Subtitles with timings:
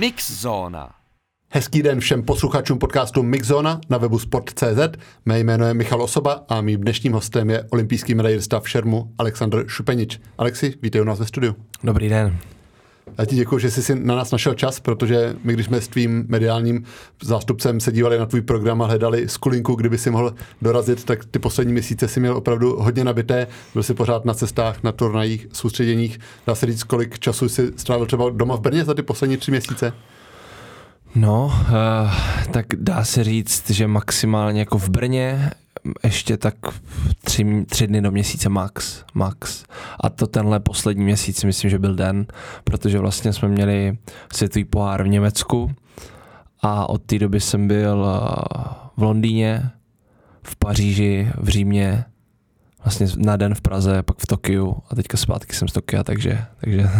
[0.00, 0.90] Mixzóna.
[1.48, 4.98] Hezký den všem posluchačům podcastu Mixzona na webu sport.cz.
[5.24, 9.64] Mé jméno je Michal Osoba a mým dnešním hostem je olympijský medailista v šermu Aleksandr
[9.68, 10.20] Šupenič.
[10.38, 11.56] Alexi, vítej u nás ve studiu.
[11.84, 12.38] Dobrý den.
[13.18, 15.88] Já ti děkuji, že jsi si na nás našel čas, protože my, když jsme s
[15.88, 16.84] tvým mediálním
[17.22, 21.38] zástupcem se dívali na tvůj program a hledali skulinku, kdyby si mohl dorazit, tak ty
[21.38, 26.18] poslední měsíce si měl opravdu hodně nabité, byl si pořád na cestách, na turnajích, soustředěních.
[26.46, 29.50] Dá se říct, kolik času si strávil třeba doma v Brně za ty poslední tři
[29.50, 29.92] měsíce?
[31.14, 35.50] No, uh, tak dá se říct, že maximálně jako v Brně
[36.04, 36.54] ještě tak
[37.24, 39.64] tři, tři dny do měsíce max, max.
[40.00, 42.26] A to tenhle poslední měsíc myslím, že byl den,
[42.64, 43.98] protože vlastně jsme měli
[44.32, 45.72] světový pohár v Německu
[46.62, 48.34] a od té doby jsem byl uh,
[48.96, 49.70] v Londýně,
[50.42, 52.04] v Paříži, v Římě,
[52.84, 56.44] vlastně na den v Praze, pak v Tokiu a teďka zpátky jsem z Tokia, takže,
[56.60, 56.90] takže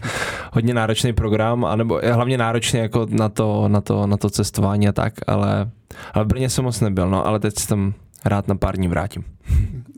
[0.52, 4.92] hodně náročný program, anebo hlavně náročný jako na to, na to, na to cestování a
[4.92, 5.70] tak, ale,
[6.14, 8.88] ale v Brně jsem moc nebyl, no, ale teď jsem tam rád na pár dní
[8.88, 9.24] vrátím.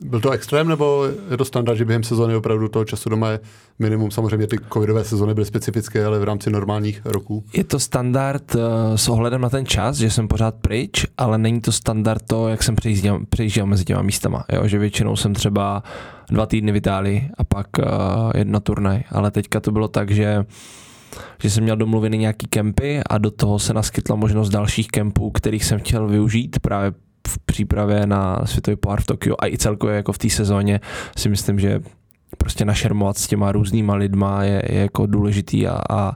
[0.04, 3.40] Byl to extrém, nebo je to standard, že během sezóny opravdu toho času doma je
[3.78, 4.10] minimum?
[4.10, 7.44] Samozřejmě ty covidové sezóny byly specifické, ale v rámci normálních roků.
[7.52, 8.60] Je to standard uh,
[8.96, 12.62] s ohledem na ten čas, že jsem pořád pryč, ale není to standard to, jak
[12.62, 14.44] jsem přejížděl, přejížděl mezi těma místama.
[14.52, 14.68] Jo?
[14.68, 15.82] Že většinou jsem třeba
[16.30, 17.84] dva týdny v Itálii a pak uh,
[18.34, 19.02] jedna turnaj.
[19.10, 20.44] Ale teďka to bylo tak, že
[21.42, 25.64] že jsem měl domluvený nějaký kempy a do toho se naskytla možnost dalších kempů, kterých
[25.64, 26.92] jsem chtěl využít právě
[27.28, 30.80] v přípravě na světový pohár v Tokiu a i celkově jako v té sezóně
[31.16, 31.80] si myslím, že
[32.38, 36.12] prostě našermovat s těma různýma lidma je, je jako důležitý a, a,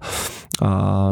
[0.62, 1.10] a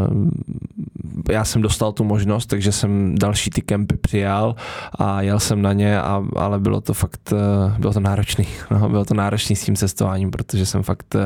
[1.31, 4.55] já jsem dostal tu možnost, takže jsem další ty kempy přijal
[4.99, 8.89] a jel jsem na ně, a, ale bylo to fakt, eh, bylo to náročný, no,
[8.89, 11.21] bylo to náročný s tím cestováním, protože jsem fakt uh,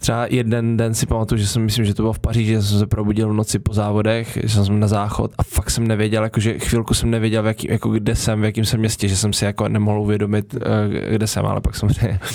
[0.00, 2.78] třeba jeden den si pamatuju, že jsem, myslím, že to bylo v Paříži, že jsem
[2.78, 6.58] se probudil v noci po závodech, že jsem na záchod a fakt jsem nevěděl, jakože
[6.58, 9.44] chvilku jsem nevěděl, v jaký, jako kde jsem, v jakém jsem městě, že jsem si
[9.44, 11.88] jako nemohl uvědomit, eh, kde jsem, ale pak jsem,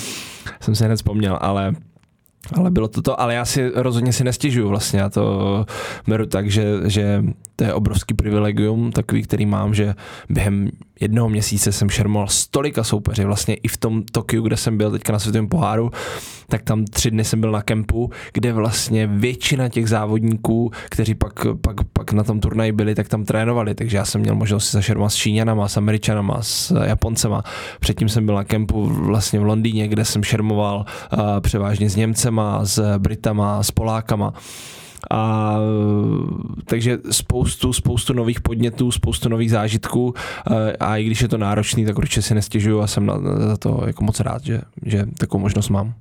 [0.62, 1.76] jsem si hned vzpomněl, ale
[2.54, 5.66] ale bylo to to, ale já si rozhodně si nestěžuju vlastně, já to
[6.08, 7.24] beru tak, že, že
[7.56, 9.96] to je obrovský privilegium, takový, který mám, že
[10.30, 14.92] během jednoho měsíce jsem šermoval stolika soupeři, vlastně i v tom Tokiu, kde jsem byl
[14.92, 15.92] teďka na světovém poháru,
[16.48, 21.34] tak tam tři dny jsem byl na kempu, kde vlastně většina těch závodníků, kteří pak,
[21.62, 24.78] pak, pak na tom turnaji byli, tak tam trénovali, takže já jsem měl možnost si
[24.78, 27.44] zašermovat s Číňanama, s Američanama, s Japoncema.
[27.80, 32.66] Předtím jsem byl na kempu vlastně v Londýně, kde jsem šermoval uh, převážně s Němcema,
[32.66, 34.34] s Britama, s Polákama.
[35.12, 35.58] A,
[36.66, 40.14] takže spoustu, spoustu nových podnětů, spoustu nových zážitků
[40.80, 43.84] a i když je to náročný, tak určitě si nestěžuju a jsem na, za to
[43.86, 45.94] jako moc rád, že, že takovou možnost mám.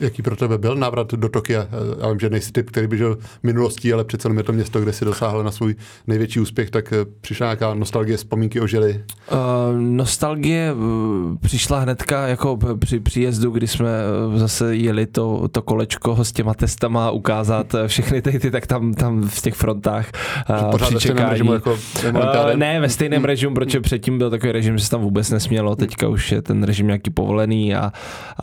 [0.00, 1.66] Jaký pro tebe byl návrat do Tokia?
[2.00, 4.92] Já vím, že nejsi typ, který by žil minulostí, ale přece je to město, kde
[4.92, 5.74] si dosáhl na svůj
[6.06, 9.04] největší úspěch, tak eh, přišla nějaká nostalgie, vzpomínky ožily?
[9.32, 13.88] Uh, nostalgie uh, přišla hnedka jako při příjezdu, kdy jsme
[14.34, 19.22] zase jeli to, to kolečko s těma testama ukázat všechny ty, ty tak tam, tam
[19.28, 20.10] v těch frontách
[20.50, 21.30] uh, pořád při čekání.
[21.30, 25.00] Režimu jako uh, ne, ve stejném režimu, protože předtím byl takový režim, že se tam
[25.00, 27.92] vůbec nesmělo, teďka už je ten režim nějaký povolený, a,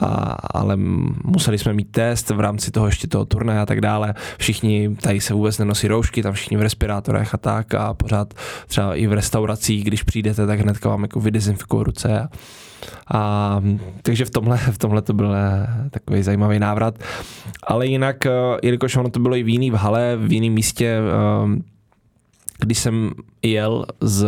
[0.02, 0.08] a,
[0.54, 0.76] ale
[1.24, 4.14] musel museli jsme mít test v rámci toho ještě toho turnaje a tak dále.
[4.38, 8.34] Všichni tady se vůbec nenosí roušky, tam všichni v respirátorech a tak a pořád
[8.68, 12.20] třeba i v restauracích, když přijdete, tak hnedka vám jako vydezinfikují ruce.
[12.20, 12.30] A,
[13.18, 13.62] a,
[14.02, 16.96] takže v tomhle, v tomhle to byl eh, takový zajímavý návrat.
[17.68, 18.32] Ale jinak, eh,
[18.64, 21.75] jelikož ono to bylo i v jiný v hale, v jiném místě, eh,
[22.60, 23.12] když jsem
[23.42, 24.28] jel z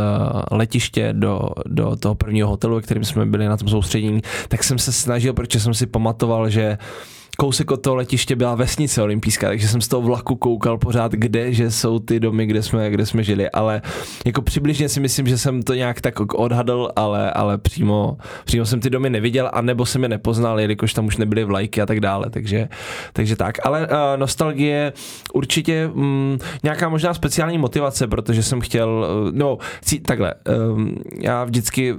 [0.52, 4.92] letiště do, do toho prvního hotelu, kterým jsme byli na tom soustředění, tak jsem se
[4.92, 9.68] snažil, protože jsem si pamatoval, že uh, kousek od toho letiště byla vesnice olympijská, takže
[9.68, 13.24] jsem z toho vlaku koukal pořád, kde že jsou ty domy, kde jsme, kde jsme
[13.24, 13.82] žili, ale
[14.26, 18.80] jako přibližně si myslím, že jsem to nějak tak odhadl, ale, ale přímo, přímo jsem
[18.80, 22.30] ty domy neviděl, anebo jsem je nepoznal, jelikož tam už nebyly vlajky a tak dále,
[22.30, 22.70] takže,
[23.14, 23.66] takže tak.
[23.66, 24.94] Ale uh, nostalgie
[25.34, 29.58] určitě um, nějaká možná speciální motivace, protože jsem chtěl, uh, no,
[30.06, 30.34] takhle,
[30.74, 31.96] um, já vždycky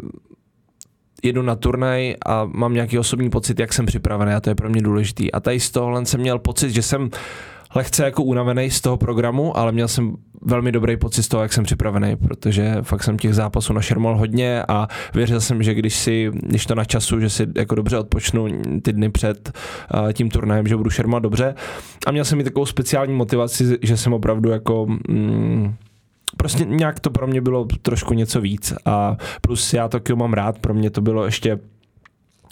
[1.22, 4.70] jedu na turnaj a mám nějaký osobní pocit, jak jsem připravený a to je pro
[4.70, 5.32] mě důležitý.
[5.32, 7.10] A tady z tohohle jsem měl pocit, že jsem
[7.74, 11.52] lehce jako unavený z toho programu, ale měl jsem velmi dobrý pocit z toho, jak
[11.52, 16.30] jsem připravený, protože fakt jsem těch zápasů našermal hodně a věřil jsem, že když si,
[16.32, 18.46] když to na času, že si jako dobře odpočnu
[18.82, 19.58] ty dny před
[19.94, 21.54] uh, tím turnajem, že budu šermat dobře.
[22.06, 25.74] A měl jsem i takovou speciální motivaci, že jsem opravdu jako mm,
[26.36, 30.58] prostě nějak to pro mě bylo trošku něco víc a plus já Tokio mám rád,
[30.58, 31.58] pro mě to bylo ještě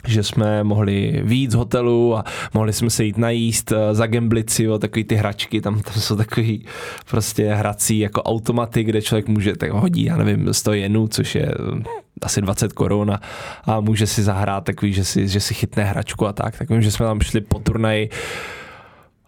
[0.07, 2.25] že jsme mohli z hotelu a
[2.55, 6.17] mohli jsme se jít najíst eh, za Gemblici, jo, takový ty hračky, tam, tam jsou
[6.17, 6.65] takový
[7.11, 11.47] prostě hrací jako automaty, kde člověk může, tak hodí, já nevím, 100 jenů, což je
[11.47, 11.83] eh,
[12.23, 13.21] asi 20 korun a,
[13.65, 16.59] a může si zahrát takový, že si, že si chytne hračku a tak.
[16.59, 18.11] Tak vím, že jsme tam šli po turnaji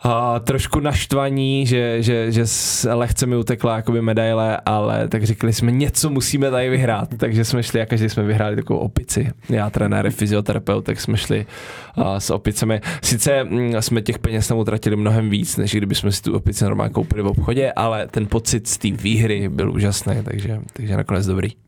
[0.03, 2.45] a trošku naštvaní, že, že, že
[2.93, 7.63] lehce mi utekla jakoby medaile, ale tak řekli jsme, něco musíme tady vyhrát, takže jsme
[7.63, 9.31] šli a každý jsme vyhráli takovou opici.
[9.49, 11.47] Já, trenér, fyzioterapeut, tak jsme šli
[11.95, 12.81] a, s opicemi.
[13.03, 16.65] Sice mm, jsme těch peněz tam utratili mnohem víc, než kdyby jsme si tu opici
[16.65, 21.27] normálně koupili v obchodě, ale ten pocit z té výhry byl úžasný, takže, takže nakonec
[21.27, 21.68] dobrý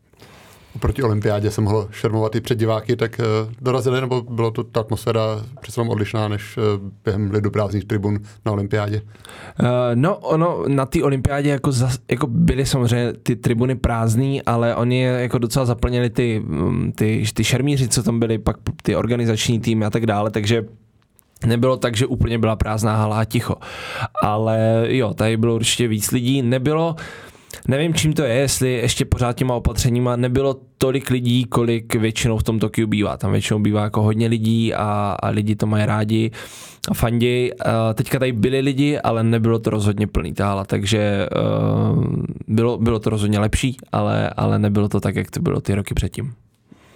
[0.75, 4.81] oproti olympiádě se mohlo šermovat i před diváky, tak uh, dorazili, nebo bylo to ta
[4.81, 5.23] atmosféra
[5.61, 6.65] přece odlišná než uh,
[7.05, 9.03] během lidu prázdných tribun na olympiádě?
[9.61, 14.77] Uh, no, ono na té olympiádě jako, zas, jako byly samozřejmě ty tribuny prázdný, ale
[14.77, 19.61] oni jako docela zaplnili ty, mm, ty, ty šermíři, co tam byli, pak ty organizační
[19.61, 20.65] týmy a tak dále, takže
[21.47, 23.57] Nebylo tak, že úplně byla prázdná hala a ticho.
[24.23, 26.43] Ale jo, tady bylo určitě víc lidí.
[26.43, 27.30] Nebylo, uh,
[27.69, 32.43] Nevím, čím to je, jestli ještě pořád těma opatřeníma nebylo tolik lidí, kolik většinou v
[32.43, 33.17] tom Tokiu bývá.
[33.17, 36.31] Tam většinou bývá jako hodně lidí a, a lidi to mají rádi
[36.89, 37.51] a fandí.
[37.95, 41.29] teďka tady byli lidi, ale nebylo to rozhodně plný tála, takže
[41.97, 42.05] uh,
[42.49, 45.95] bylo, bylo to rozhodně lepší, ale, ale nebylo to tak, jak to bylo ty roky
[45.95, 46.33] předtím.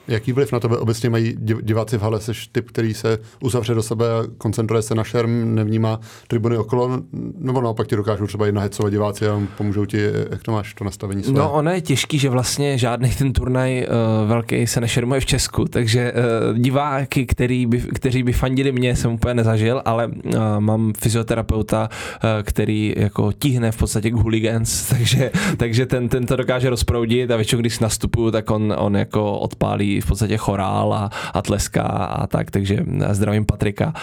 [0.09, 2.21] Jaký vliv na tebe obecně mají diváci v hale?
[2.21, 4.05] Jsi typ, který se uzavře do sebe,
[4.39, 7.01] koncentruje se na šerm, nevnímá tribuny okolo,
[7.39, 9.99] nebo naopak ti dokážou třeba i nahecovat diváci a pomůžou ti,
[10.31, 11.33] jak to máš, to nastavení své?
[11.33, 13.87] No ono je těžký, že vlastně žádný ten turnaj
[14.23, 18.97] uh, velký se nešermuje v Česku, takže uh, diváky, který by, kteří by fandili mě,
[18.97, 24.89] jsem úplně nezažil, ale uh, mám fyzioterapeuta, uh, který jako tíhne v podstatě k hooligans,
[24.89, 29.39] takže, takže ten, ten to dokáže rozproudit a většinou, když nastupuju, tak on, on jako
[29.39, 32.79] odpálí v podstatě chorál a, a tleská a tak, takže
[33.11, 33.95] zdravím Patrika.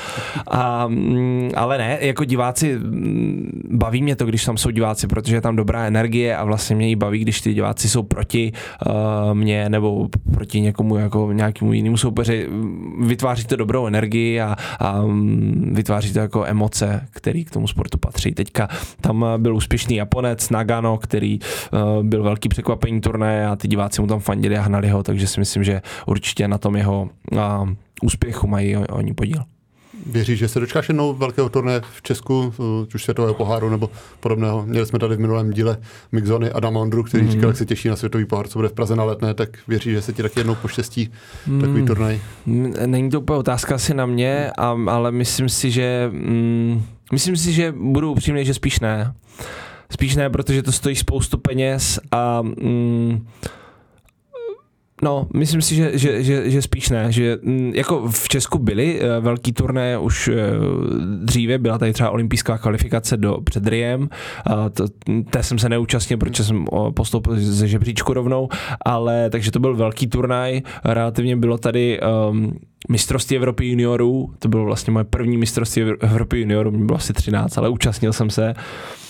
[0.48, 5.36] A, mm, ale ne, jako diváci, mm, baví mě to, když tam jsou diváci, protože
[5.36, 8.52] je tam dobrá energie a vlastně mě i baví, když ty diváci jsou proti
[8.86, 8.94] uh,
[9.34, 12.48] mě nebo proti někomu jako nějakému jinému soupeři.
[13.02, 17.98] Vytváří to dobrou energii a, a mm, vytváří to jako emoce, který k tomu sportu
[17.98, 18.32] patří.
[18.32, 18.68] Teďka
[19.02, 24.08] tam byl úspěšný Japonec Nagano, který uh, byl velký překvapení turné a ty diváci mu
[24.08, 27.70] tam fandili a hnali ho, takže si myslím, že určitě na tom jeho a,
[28.02, 29.44] úspěchu mají oni podíl.
[30.06, 32.54] Věříš, že se dočkáš jednou velkého turné v Česku,
[32.96, 33.90] už světového poháru nebo
[34.20, 34.66] podobného?
[34.66, 35.78] Měli jsme tady v minulém díle
[36.12, 37.32] Mixony Adam Ondru, který mm.
[37.32, 39.94] říkal, jak se těší na světový pohár, co bude v Praze na letné, tak věříš,
[39.94, 41.12] že se ti taky jednou poštěstí
[41.48, 41.62] mm.
[41.62, 42.20] takový turnaj?
[42.86, 47.54] Není to úplně otázka asi na mě, a, ale myslím si, že mm, myslím si,
[47.54, 49.14] že budu upřímný, že spíš ne.
[49.92, 53.28] Spíš ne, protože to stojí spoustu peněz a mm,
[55.02, 59.02] No, myslím si, že, že, že, že spíš ne, že mm, jako v Česku byly
[59.02, 60.36] uh, velký turné už uh,
[61.26, 64.10] dříve, byla tady třeba olympijská kvalifikace do před Riem,
[64.74, 64.86] to,
[65.30, 66.66] té jsem se neúčastnil, protože jsem
[66.96, 68.50] postoupil ze žebříčku rovnou,
[68.86, 74.66] ale takže to byl velký turnaj, relativně bylo tady um, mistrovství Evropy juniorů, to bylo
[74.66, 78.54] vlastně moje první mistrovství Evropy juniorů, mě bylo asi 13, ale účastnil jsem se.
[78.58, 79.01] Uh,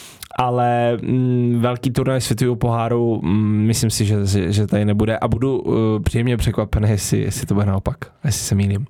[0.42, 5.60] ale mm, velký turnaj světového poháru, mm, myslím si, že, že tady nebude a budu
[5.60, 8.86] uh, příjemně překvapený, jestli, jestli to bude naopak, jestli se mýlím.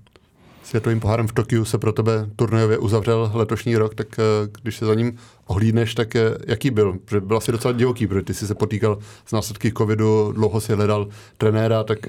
[0.64, 4.24] Světovým pohárem v Tokiu se pro tebe turnajově uzavřel letošní rok, tak uh,
[4.62, 5.18] když se za ním
[5.48, 6.94] ohlídneš, tak uh, jaký byl?
[7.06, 10.74] Protože byl asi docela divoký, protože ty jsi se potýkal s následky covidu, dlouho si
[10.74, 12.00] hledal trenéra, tak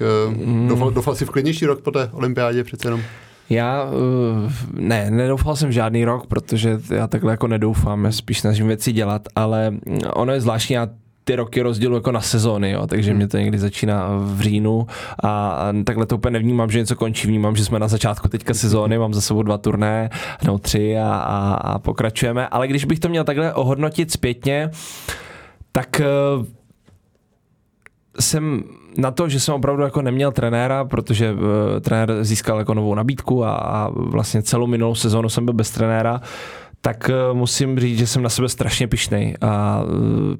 [0.45, 0.67] mm.
[0.67, 3.01] doufal, doufal si v klidnější rok po té olympiádě přece jenom?
[3.49, 8.67] Já uh, ne, nedoufal jsem žádný rok, protože já takhle jako nedoufám, já spíš snažím
[8.67, 9.73] věci dělat, ale
[10.13, 10.87] ono je zvláštní, já
[11.23, 13.17] ty roky rozdělu jako na sezóny, jo, takže hmm.
[13.17, 14.87] mě to někdy začíná v říjnu
[15.23, 18.97] a takhle to úplně nevnímám, že něco končí, vnímám, že jsme na začátku teďka sezóny,
[18.97, 20.09] mám za sebou dva turné,
[20.45, 24.71] no tři a, a, a pokračujeme, ale když bych to měl takhle ohodnotit zpětně,
[25.71, 26.01] tak
[26.39, 26.45] uh,
[28.19, 28.63] jsem
[28.97, 31.39] na to, že jsem opravdu jako neměl trenéra, protože uh,
[31.81, 36.21] trenér získal jako novou nabídku a, a vlastně celou minulou sezónu jsem byl bez trenéra,
[36.81, 39.89] tak uh, musím říct, že jsem na sebe strašně pišnej a uh,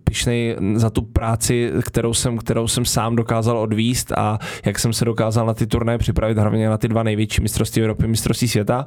[0.04, 5.06] pišnej za tu práci, kterou jsem, kterou jsem sám dokázal odvíst a jak jsem se
[5.06, 8.86] dokázal na ty turné připravit, hlavně na ty dva největší mistrovství Evropy, mistrovství světa.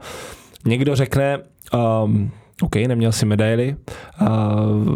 [0.65, 1.39] Někdo řekne,
[2.05, 2.31] um,
[2.63, 3.77] OK, neměl si medaily,
[4.21, 4.29] uh,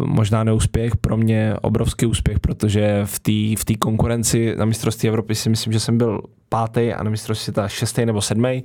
[0.05, 5.35] možná neúspěch, pro mě obrovský úspěch, protože v té v tý konkurenci na mistrovství Evropy
[5.35, 8.63] si myslím, že jsem byl pátý a na mistrovství světa šestý nebo sedmý.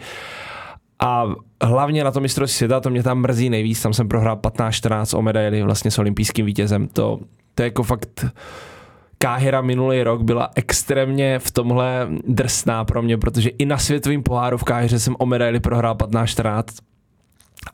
[0.99, 1.25] A
[1.63, 5.23] hlavně na to mistrovství světa, to mě tam mrzí nejvíc, tam jsem prohrál 15-14 o
[5.23, 6.89] medaily vlastně s olympijským vítězem.
[6.89, 7.21] To,
[7.55, 8.25] to je jako fakt
[9.19, 14.59] Káhira minulý rok byla extrémně v tomhle drsná pro mě, protože i na světovém poháru
[14.59, 16.63] v Káhiře jsem o medaily prohrál 15-14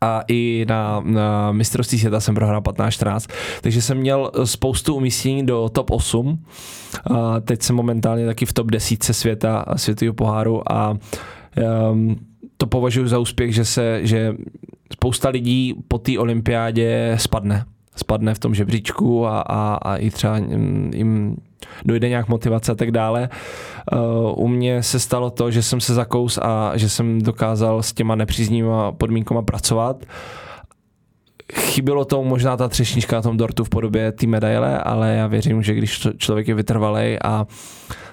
[0.01, 3.31] a i na, na mistrovství světa jsem prohrál 15-14,
[3.61, 6.45] takže jsem měl spoustu umístění do top 8.
[7.05, 10.73] A teď jsem momentálně taky v top 10 světa a světového poháru.
[10.73, 10.97] A
[11.91, 12.17] um,
[12.57, 14.35] to považuji za úspěch, že se, že
[14.93, 17.65] spousta lidí po té olympiádě spadne.
[17.97, 20.37] Spadne v tom žebříčku a, a, a i třeba
[20.95, 21.37] jim
[21.85, 23.28] dojde nějak motivace a tak dále.
[23.92, 27.92] Uh, u mě se stalo to, že jsem se zakous a že jsem dokázal s
[27.92, 30.04] těma nepříznivými podmínkama pracovat.
[31.54, 35.62] Chybilo to možná ta třešnička na tom dortu v podobě té medaile, ale já věřím,
[35.62, 37.47] že když člověk je vytrvalý a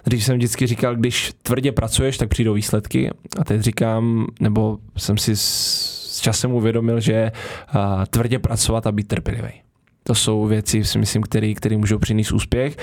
[0.03, 5.17] když jsem vždycky říkal, když tvrdě pracuješ, tak přijdou výsledky a teď říkám, nebo jsem
[5.17, 7.31] si s časem uvědomil, že
[7.75, 9.68] uh, tvrdě pracovat a být trpělivý.
[10.09, 12.77] To jsou věci, si myslím, které který můžou přinést úspěch.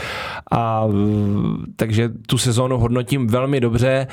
[0.53, 0.87] A
[1.77, 4.07] takže tu sezónu hodnotím velmi dobře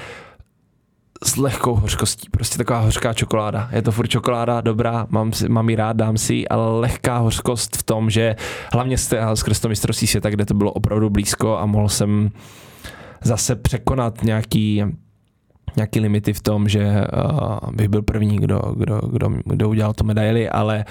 [1.23, 2.29] s lehkou hořkostí.
[2.29, 3.69] Prostě taková hořká čokoláda.
[3.71, 7.77] Je to furt čokoláda, dobrá, mám, si, mám ji rád, dám si, ale lehká hořkost
[7.77, 8.35] v tom, že
[8.73, 8.97] hlavně
[9.33, 12.31] skrz to mistrovství světa, kde to bylo opravdu blízko a mohl jsem
[13.23, 14.83] zase překonat nějaký
[15.75, 20.03] nějaký limity v tom, že uh, bych byl první, kdo, kdo, kdo, kdo udělal tu
[20.03, 20.85] medaili, ale,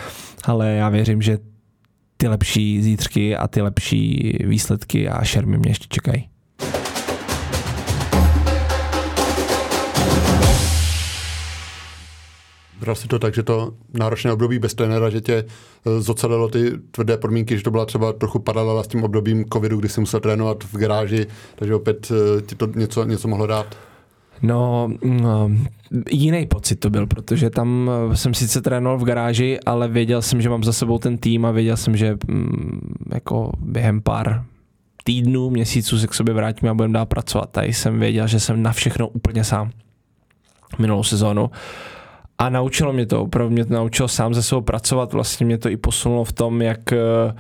[0.45, 1.39] ale já věřím, že
[2.23, 6.29] ty lepší zítřky a ty lepší výsledky a šermy mě ještě čekají.
[12.81, 16.73] Bral si to tak, že to náročné období bez trenéra, že tě eh, zocelilo ty
[16.91, 20.21] tvrdé podmínky, že to byla třeba trochu paralela s tím obdobím covidu, kdy jsi musel
[20.21, 23.77] trénovat v garáži, takže opět eh, ti to něco, něco mohlo dát?
[24.43, 25.51] No, no,
[26.11, 30.43] jiný pocit to byl, protože tam eh, jsem sice trénoval v garáži, ale věděl jsem,
[30.43, 34.45] že mám za sebou ten tým a věděl jsem, že mm, jako během pár
[35.05, 37.51] týdnů, měsíců se k sobě vrátím a budeme dál pracovat.
[37.51, 39.71] Tady jsem věděl, že jsem na všechno úplně sám
[40.79, 41.51] minulou sezónu.
[42.39, 45.69] A naučilo mě to, opravdu mě to naučilo sám ze sebou pracovat, vlastně mě to
[45.69, 47.39] i posunulo v tom, jak uh,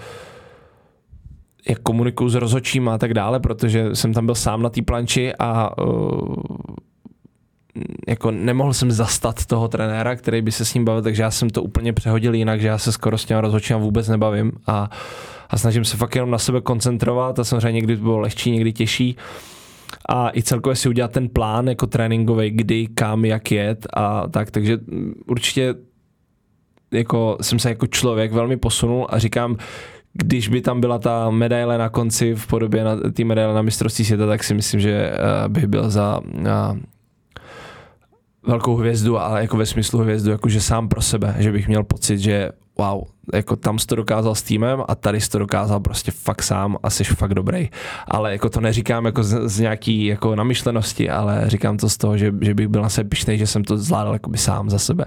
[1.68, 5.32] jak komunikuju s rozhodčím a tak dále, protože jsem tam byl sám na té planči
[5.38, 6.34] a uh,
[8.08, 11.50] jako nemohl jsem zastat toho trenéra, který by se s ním bavil, takže já jsem
[11.50, 14.90] to úplně přehodil jinak, že já se skoro s těma rozhodčím vůbec nebavím a,
[15.50, 18.72] a snažím se fakt jenom na sebe koncentrovat a samozřejmě někdy to bylo lehčí, někdy
[18.72, 19.16] těžší.
[20.08, 24.50] A i celkově si udělat ten plán jako tréninkový, kdy, kam, jak jet a tak,
[24.50, 24.78] takže
[25.26, 25.74] určitě
[26.92, 29.56] jako jsem se jako člověk velmi posunul a říkám,
[30.12, 34.26] když by tam byla ta medaile na konci v podobě té medaile na mistrovství světa,
[34.26, 36.20] tak si myslím, že uh, bych byl za
[38.46, 42.18] velkou hvězdu, ale jako ve smyslu hvězdu, jakože sám pro sebe, že bych měl pocit,
[42.18, 43.02] že wow,
[43.34, 46.76] jako tam jsi to dokázal s týmem a tady jsi to dokázal prostě fakt sám
[46.82, 47.70] a jsi fakt dobrý.
[48.08, 52.18] Ale jako to neříkám jako z, z nějaký jako namyšlenosti, ale říkám to z toho,
[52.18, 55.04] že, že bych byl na sebe pišnej, že jsem to zvládal jakoby sám za sebe.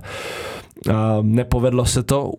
[0.90, 2.32] Uh, nepovedlo se to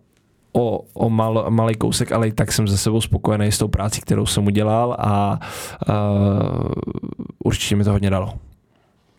[0.53, 4.01] o, o mal, malý kousek, ale i tak jsem ze sebou spokojený s tou práci,
[4.01, 5.41] kterou jsem udělal a
[5.89, 6.71] uh,
[7.45, 8.46] určitě mi to hodně dalo.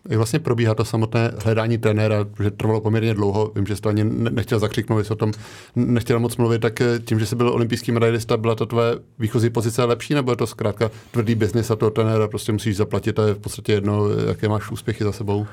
[0.08, 3.88] Jak vlastně probíhá to samotné hledání trenéra, že trvalo poměrně dlouho, vím, že jsi to
[3.88, 5.32] ani nechtěl zakřiknout, jsi o tom
[5.76, 9.50] nechtěl moc mluvit, tak eh, tím, že jsi byl olympijský medailista, byla to tvoje výchozí
[9.50, 13.26] pozice lepší, nebo je to zkrátka tvrdý biznis a toho trenéra prostě musíš zaplatit a
[13.26, 15.46] je v podstatě jedno, jaké máš úspěchy za sebou?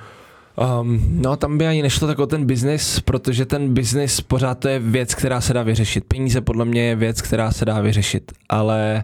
[0.81, 4.67] Um, no tam by ani nešlo tak o ten biznis, protože ten biznis pořád to
[4.67, 6.05] je věc, která se dá vyřešit.
[6.05, 9.03] Peníze podle mě je věc, která se dá vyřešit, ale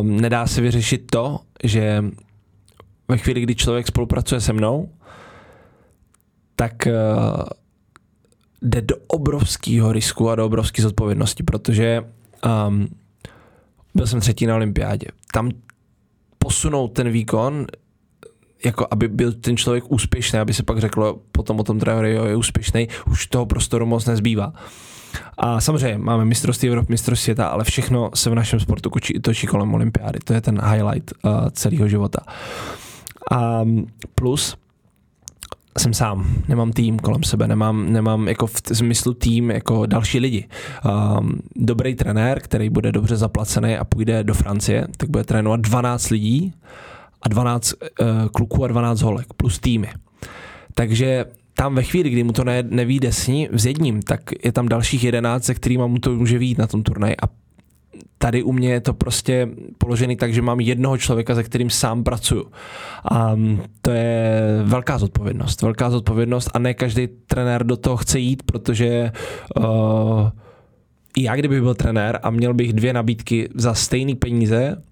[0.00, 2.04] um, nedá se vyřešit to, že
[3.08, 4.88] ve chvíli, kdy člověk spolupracuje se mnou,
[6.56, 7.42] tak uh,
[8.62, 12.04] jde do obrovského risku a do obrovské zodpovědnosti, protože
[12.68, 12.88] um,
[13.94, 15.06] byl jsem třetí na olympiádě.
[15.32, 15.50] Tam
[16.38, 17.66] posunout ten výkon,
[18.64, 22.36] jako aby byl ten člověk úspěšný, aby se pak řeklo potom o tom jo, je
[22.36, 24.52] úspěšný, už toho prostoru moc nezbývá.
[25.38, 28.90] A samozřejmě máme mistrovství Evropy, mistrovství světa, ale všechno se v našem sportu
[29.22, 30.18] točí, kolem olympiády.
[30.24, 32.18] To je ten highlight uh, celého života.
[33.32, 33.64] A
[34.14, 34.56] plus
[35.78, 40.48] jsem sám, nemám tým kolem sebe, nemám, nemám jako v smyslu tým jako další lidi.
[41.18, 46.08] Um, dobrý trenér, který bude dobře zaplacený a půjde do Francie, tak bude trénovat 12
[46.08, 46.52] lidí
[47.22, 49.88] a 12 uh, kluků a 12 holek plus týmy.
[50.74, 51.24] Takže
[51.54, 54.68] tam ve chvíli, kdy mu to ne, nevíde s, ní, s jedním, tak je tam
[54.68, 57.16] dalších jedenáct, se kterými mu to může vít na tom turnaji.
[57.16, 57.28] A
[58.22, 59.48] tady u mě je to prostě
[59.78, 62.46] položený tak, že mám jednoho člověka, se kterým sám pracuju.
[63.10, 63.36] A
[63.80, 65.62] to je velká zodpovědnost.
[65.62, 69.12] Velká zodpovědnost a ne každý trenér do toho chce jít, protože
[69.58, 69.64] uh,
[71.18, 74.82] já kdybych byl trenér a měl bych dvě nabídky za stejné peníze,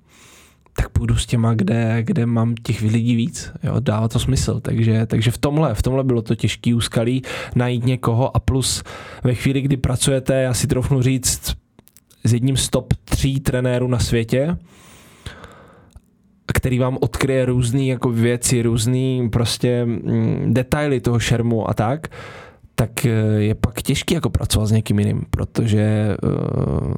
[0.77, 3.53] tak půjdu s těma, kde, kde mám těch lidí víc.
[3.63, 4.61] Jo, dává to smysl.
[4.61, 7.23] Takže, takže v tomhle, v tomhle bylo to těžký úskalí
[7.55, 8.83] najít někoho a plus
[9.25, 11.61] ve chvíli, kdy pracujete, já si trofnu říct,
[12.25, 14.57] s jedním z top tří trenérů na světě,
[16.55, 22.09] který vám odkryje různé jako věci, různé prostě mm, detaily toho šermu a tak,
[22.75, 26.93] tak eh, je pak těžký jako pracovat s někým jiným, protože uh,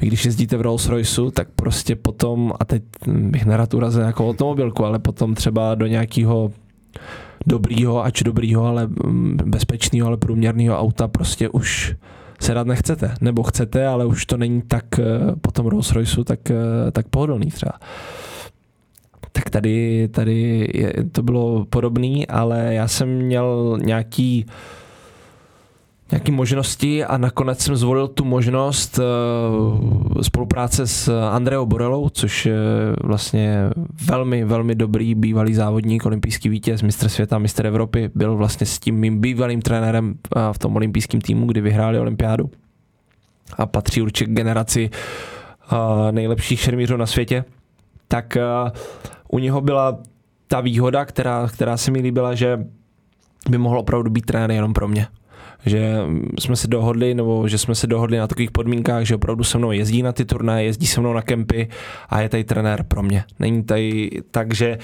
[0.00, 4.28] vy když jezdíte v Rolls Royceu, tak prostě potom, a teď bych nerad urazil jako
[4.28, 6.52] automobilku, ale potom třeba do nějakého
[7.46, 11.94] dobrýho, ač dobrýho, ale mm, bezpečného, ale průměrného auta prostě už
[12.40, 15.04] se rád nechcete, nebo chcete, ale už to není tak eh,
[15.40, 17.72] po tom Rolls Royceu tak, eh, tak pohodlný třeba.
[19.32, 24.46] Tak tady, tady je, to bylo podobný, ale já jsem měl nějaký
[26.10, 32.56] nějaké možnosti a nakonec jsem zvolil tu možnost uh, spolupráce s Andreou Borelou, což je
[33.02, 33.70] vlastně
[34.06, 38.94] velmi, velmi dobrý bývalý závodník, olympijský vítěz, mistr světa, mistr Evropy, byl vlastně s tím
[38.94, 42.50] mým bývalým trenérem uh, v tom olympijském týmu, kdy vyhráli olympiádu.
[43.58, 44.90] A patří určitě k generaci
[45.72, 45.78] uh,
[46.10, 47.44] nejlepších šermířů na světě,
[48.08, 48.36] tak
[49.28, 49.98] u něho byla
[50.46, 52.64] ta výhoda, která, která se mi líbila, že
[53.50, 55.06] by mohl opravdu být trenér jenom pro mě
[55.66, 55.96] že
[56.38, 59.72] jsme se dohodli, nebo že jsme se dohodli na takových podmínkách, že opravdu se mnou
[59.72, 61.68] jezdí na ty turnaje, jezdí se mnou na kempy
[62.08, 63.24] a je tady trenér pro mě.
[63.38, 64.78] Není tady tak, že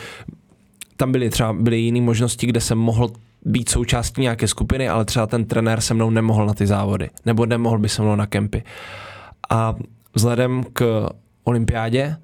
[0.97, 3.09] tam byly třeba byly jiné možnosti, kde jsem mohl
[3.45, 7.47] být součástí nějaké skupiny, ale třeba ten trenér se mnou nemohl na ty závody, nebo
[7.47, 8.63] nemohl by se mnou na kempy.
[9.51, 9.75] A
[10.15, 11.09] vzhledem k
[11.45, 12.17] olympiádě,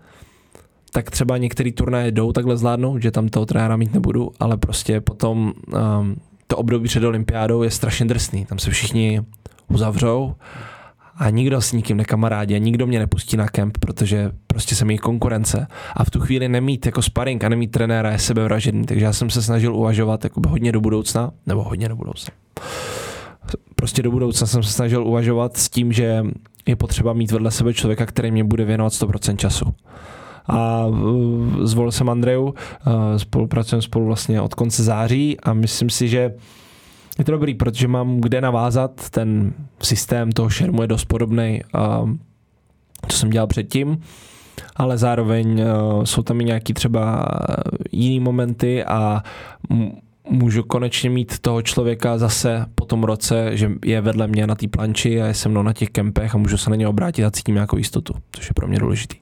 [0.93, 5.01] tak třeba některý turnaje jdou takhle zvládnout, že tam toho trenéra mít nebudu, ale prostě
[5.01, 5.53] potom
[6.01, 6.17] um,
[6.53, 8.47] to období před olympiádou je strašně drsný.
[8.47, 9.21] Tam se všichni
[9.69, 10.35] uzavřou
[11.17, 15.01] a nikdo s nikým nekamarádí a nikdo mě nepustí na kemp, protože prostě jsem jejich
[15.01, 15.67] konkurence.
[15.97, 19.31] A v tu chvíli nemít jako sparring a nemít trenéra je sebevražedný, takže já jsem
[19.31, 22.35] se snažil uvažovat jakoby hodně do budoucna, nebo hodně do budoucna.
[23.77, 26.25] Prostě do budoucna jsem se snažil uvažovat s tím, že
[26.67, 29.75] je potřeba mít vedle sebe člověka, který mě bude věnovat 100% času
[30.47, 32.55] a uh, zvolil jsem Andreju, uh,
[33.17, 36.35] spolupracujeme spolu vlastně od konce září a myslím si, že
[37.19, 39.53] je to dobrý, protože mám kde navázat, ten
[39.83, 41.61] systém toho šermu je dost podobný,
[43.09, 44.01] co jsem dělal předtím,
[44.77, 47.27] ale zároveň uh, jsou tam i nějaký třeba
[47.93, 49.23] jiný momenty a
[50.31, 54.69] můžu konečně mít toho člověka zase po tom roce, že je vedle mě na té
[54.69, 57.31] planči a je se mnou na těch kempech a můžu se na ně obrátit a
[57.31, 59.17] cítím nějakou jistotu, což je pro mě důležitý.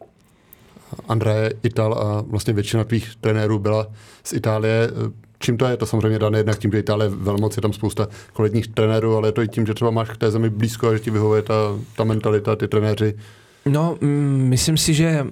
[1.08, 3.86] Andra je Ital a vlastně většina tvých trenérů byla
[4.24, 4.90] z Itálie.
[5.38, 5.76] Čím to je?
[5.76, 9.28] To samozřejmě dané jednak tím, že Itálie je velmoc, je tam spousta kvalitních trenérů, ale
[9.28, 11.42] je to i tím, že třeba máš k té zemi blízko a že ti vyhovuje
[11.42, 11.54] ta,
[11.96, 13.14] ta mentalita, ty trenéři.
[13.66, 15.26] No, mm, myslím si, že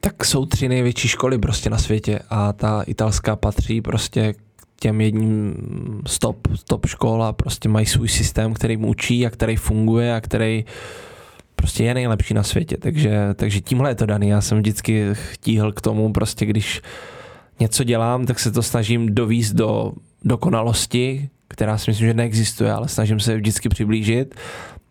[0.00, 4.34] tak jsou tři největší školy prostě na světě a ta italská patří prostě
[4.80, 5.54] těm jedním
[6.06, 10.20] stop, top škol a prostě mají svůj systém, který mu učí a který funguje a
[10.20, 11.09] který uh,
[11.60, 14.28] prostě je nejlepší na světě, takže, takže tímhle je to daný.
[14.28, 16.80] Já jsem vždycky chtíhl k tomu, prostě když
[17.60, 19.92] něco dělám, tak se to snažím dovíst do
[20.24, 24.34] dokonalosti, která si myslím, že neexistuje, ale snažím se vždycky přiblížit.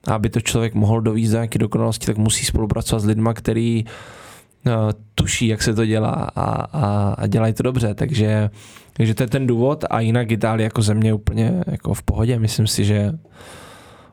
[0.07, 3.85] A aby to člověk mohl dovíst do nějaké dokonalosti, tak musí spolupracovat s lidmi, který
[3.85, 4.73] uh,
[5.15, 7.93] tuší, jak se to dělá a, a, a dělají to dobře.
[7.93, 8.49] Takže,
[8.93, 12.39] takže to je ten důvod a jinak Itálie jako země úplně jako v pohodě.
[12.39, 13.11] Myslím si, že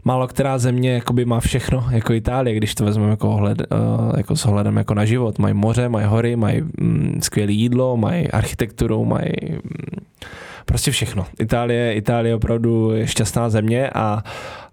[0.06, 4.36] málo která země jakoby má všechno, jako Itálie, když to vezmeme jako, ohled, uh, jako
[4.36, 5.38] s ohledem jako na život.
[5.38, 10.04] Mají moře, mají hory, mají mm, skvělé jídlo, mají architekturu, mají mm,
[10.66, 11.26] prostě všechno.
[11.40, 14.22] Itálie, Itálie opravdu je šťastná země a,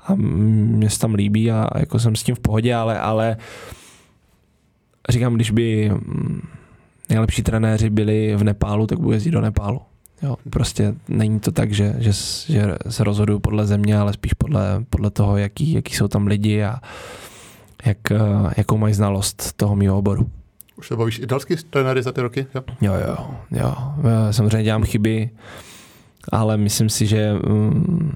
[0.08, 3.38] a mě se tam líbí a jako jsem s tím v pohodě, ale, ale
[5.10, 6.48] říkám, když by mm,
[7.10, 9.82] nejlepší trenéři byli v Nepálu, tak budu jezdit do Nepálu.
[10.21, 12.12] Jo, prostě není to tak, že, že,
[12.54, 16.63] že se rozhoduju podle země, ale spíš podle, podle toho, jaký, jaký jsou tam lidi
[16.63, 16.80] a
[17.86, 18.17] jak, eh,
[18.58, 20.30] jakou mají znalost toho mého oboru.
[20.78, 22.47] Už se bavíš italský trenéry za ty roky?
[22.56, 23.28] Jo, jo, jo.
[23.52, 23.76] jo.
[24.32, 25.30] Samozřejmě dělám chyby,
[26.32, 28.12] ale myslím si, že um,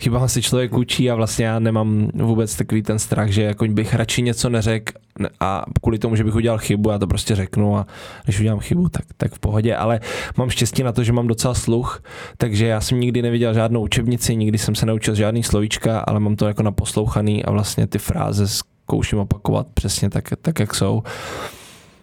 [0.00, 3.94] chyba si člověk učí a vlastně já nemám vůbec takový ten strach, že jako bych
[3.94, 4.92] radši něco neřekl,
[5.40, 7.86] a kvůli tomu, že bych udělal chybu, já to prostě řeknu a
[8.24, 10.00] když udělám chybu, tak, tak v pohodě, ale
[10.36, 12.02] mám štěstí na to, že mám docela sluch,
[12.36, 16.36] takže já jsem nikdy neviděl žádnou učebnici, nikdy jsem se neučil žádný slovíčka, ale mám
[16.36, 21.02] to jako naposlouchaný a vlastně ty fráze zkouším opakovat přesně tak, tak jak jsou.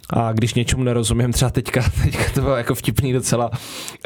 [0.10, 3.52] A když něčemu nerozumím, třeba teďka, teďka to bylo jako vtipný docela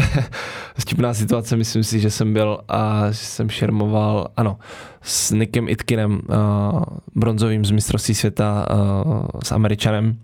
[0.80, 4.58] vtipná situace, myslím si, že jsem byl a že jsem šermoval, ano,
[5.02, 6.84] s Nikem Itkinem, uh,
[7.16, 10.20] bronzovým z mistrovství světa uh, s Američanem.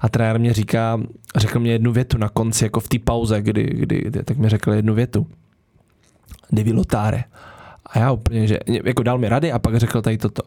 [0.00, 1.00] A trenér mě říká,
[1.36, 4.48] řekl mě jednu větu na konci, jako v té pauze, kdy, kdy, kdy, tak mi
[4.48, 5.26] řekl jednu větu.
[6.52, 7.24] Devi Lotare.
[7.86, 10.42] A já úplně, že jako dal mi rady a pak řekl tady toto.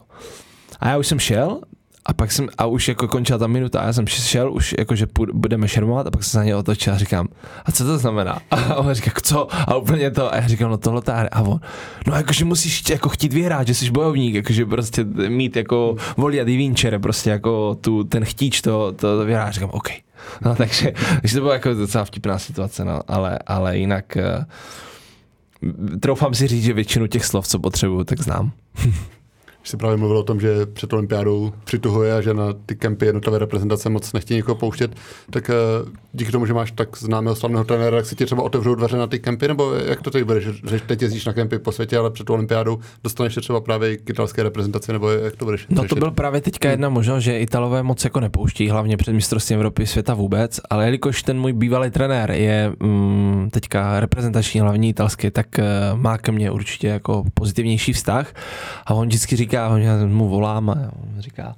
[0.80, 1.60] A já už jsem šel
[2.06, 4.94] a pak jsem, a už jako končila ta minuta a já jsem šel už jako,
[4.94, 7.28] že budeme šermovat a pak jsem se na ně otočil a říkám,
[7.64, 8.38] a co to znamená?
[8.50, 9.48] A on říká, co?
[9.50, 11.60] A úplně to, a já říkám, no tohle ta a on,
[12.06, 16.56] no jakože musíš jako chtít vyhrát, že jsi bojovník, jakože prostě mít jako volia di
[16.56, 19.52] vincere, prostě jako tu, ten chtíč to, to, to vyhrát.
[19.52, 19.88] Říkám, OK.
[20.44, 24.44] No takže, takže to byla jako docela vtipná situace, no, ale, ale jinak uh,
[26.00, 28.52] troufám si říct, že většinu těch slov, co potřebuju, tak znám.
[29.66, 33.06] Když jsi právě mluvil o tom, že před olympiádou přituhuje a že na ty kempy
[33.06, 34.90] jednotlivé reprezentace moc nechtějí někoho pouštět,
[35.30, 35.50] tak
[35.82, 38.96] uh, díky tomu, že máš tak známého slavného trenéra, tak si ti třeba otevřou dveře
[38.96, 41.72] na ty kempy, nebo jak to teď bude, že, že teď jezdíš na kempy po
[41.72, 45.66] světě, ale před olympiádou dostaneš se třeba právě k italské reprezentaci, nebo jak to budeš
[45.70, 49.58] No to byl právě teďka jedna možnost, že Italové moc jako nepouští, hlavně před mistrovstvím
[49.58, 55.30] Evropy světa vůbec, ale jelikož ten můj bývalý trenér je mm, teďka reprezentační hlavní italský,
[55.30, 58.34] tak uh, má ke mně určitě jako pozitivnější vztah
[58.86, 61.56] a on vždycky říká, říká, já mu volám a on říká,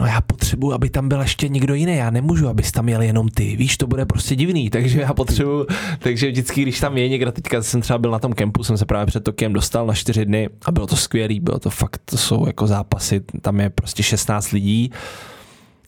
[0.00, 3.28] no já potřebuji, aby tam byl ještě někdo jiný, já nemůžu, abys tam jel jenom
[3.28, 5.66] ty, víš, to bude prostě divný, takže já potřebuji,
[5.98, 8.86] takže vždycky, když tam je někdo, teďka jsem třeba byl na tom kempu, jsem se
[8.86, 12.16] právě před Tokiem dostal na čtyři dny a bylo to skvělý, bylo to fakt, to
[12.16, 14.90] jsou jako zápasy, tam je prostě 16 lidí,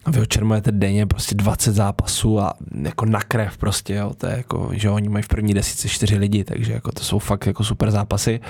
[0.05, 4.37] a vy očermujete denně prostě 20 zápasů a jako na krev prostě, jo, to je
[4.37, 7.65] jako, že oni mají v první desíce čtyři lidi, takže jako to jsou fakt jako
[7.65, 8.41] super zápasy.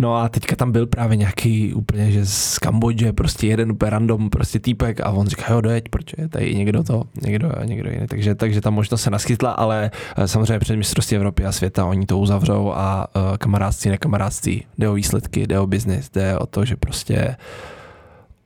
[0.00, 4.30] No a teďka tam byl právě nějaký úplně, že z Kambodže, prostě jeden úplně random
[4.30, 8.06] prostě týpek a on říká, jo, dojeď, proč je tady někdo to, někdo, někdo jiný.
[8.06, 12.06] Takže, takže tam možnost se naskytla, ale eh, samozřejmě před mistrovství Evropy a světa oni
[12.06, 16.64] to uzavřou a uh, kamarádství, nekamarádství, jde o výsledky, jde o biznis, jde o to,
[16.64, 17.36] že prostě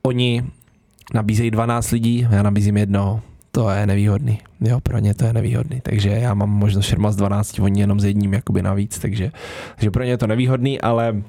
[0.01, 0.43] oni
[1.13, 4.39] nabízejí 12 lidí, já nabízím jednoho, to je nevýhodný.
[4.61, 5.81] Jo, pro ně to je nevýhodný.
[5.81, 9.31] Takže já mám možnost šerma z 12, oni jenom s jedním jakoby navíc, takže,
[9.75, 11.23] takže pro ně je to nevýhodný, ale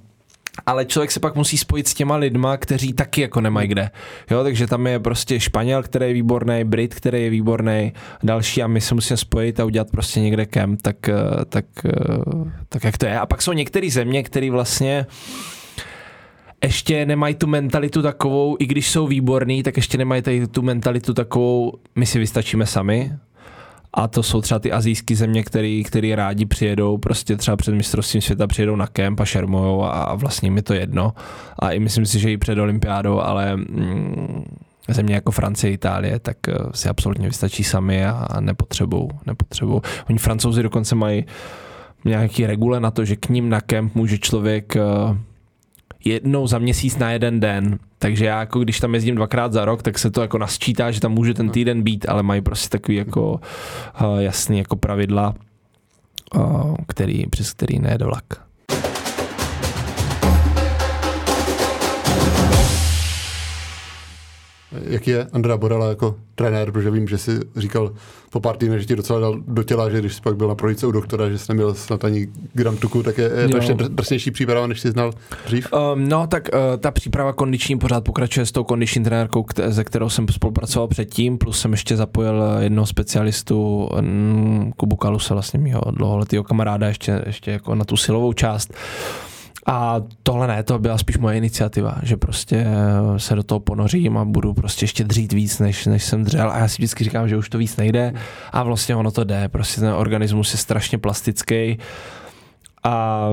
[0.67, 3.91] ale člověk se pak musí spojit s těma lidma, kteří taky jako nemají kde.
[4.31, 8.67] Jo, takže tam je prostě Španěl, který je výborný, Brit, který je výborný, další a
[8.67, 11.91] my se musíme spojit a udělat prostě někde kem, tak, eh, tak, eh,
[12.69, 13.19] tak jak to je.
[13.19, 15.07] A pak jsou některé země, které vlastně
[16.65, 21.15] ještě nemají tu mentalitu takovou, i když jsou výborní, tak ještě nemají tady tu mentalitu
[21.15, 23.13] takovou, my si vystačíme sami,
[23.97, 28.23] a to jsou třeba ty azijské země, který, který rádi přijedou, prostě třeba před mistrovstvím
[28.23, 31.13] světa přijedou na kemp a šermujou a, a vlastně mi to jedno.
[31.59, 34.45] A i myslím si, že i před olympiádou, ale mm,
[34.89, 39.09] země jako Francie, Itálie, tak uh, si absolutně vystačí sami a, a nepotřebují.
[39.27, 39.81] Nepotřebují.
[40.09, 41.25] Oni francouzi dokonce mají
[42.05, 45.17] nějaký regule na to, že k ním na kemp může člověk uh,
[46.05, 47.79] jednou za měsíc na jeden den.
[47.99, 51.01] Takže já jako když tam jezdím dvakrát za rok, tak se to jako nasčítá, že
[51.01, 55.35] tam může ten týden být, ale mají prostě takový jako uh, jasný jako pravidla,
[56.35, 58.25] uh, který, přes který nejde vlak.
[64.83, 67.93] Jaký je Andrea Borela jako trenér, protože vím, že si říkal
[68.31, 70.55] po pár týdnech, že ti docela dal do těla, že když jsi pak byl na
[70.55, 73.75] projíce u doktora, že jsi neměl snad ani gram tuku, tak je, je to ještě
[73.75, 75.13] drsnější příprava, než jsi znal
[75.47, 75.69] dřív?
[75.73, 79.85] Um, no, tak uh, ta příprava kondiční pořád pokračuje s tou kondiční trenérkou, kte- ze
[79.85, 85.81] kterou jsem spolupracoval předtím, plus jsem ještě zapojil jednoho specialistu, um, Kubu Kaluse, vlastně mýho
[85.91, 88.75] dlouholetého kamaráda, ještě, ještě jako na tu silovou část.
[89.67, 92.67] A tohle ne, to byla spíš moje iniciativa, že prostě
[93.17, 96.51] se do toho ponořím a budu prostě ještě dřít víc, než, než jsem dřel.
[96.51, 98.13] A já si vždycky říkám, že už to víc nejde.
[98.53, 99.49] A vlastně ono to jde.
[99.49, 101.79] Prostě ten organismus je strašně plastický
[102.87, 103.29] a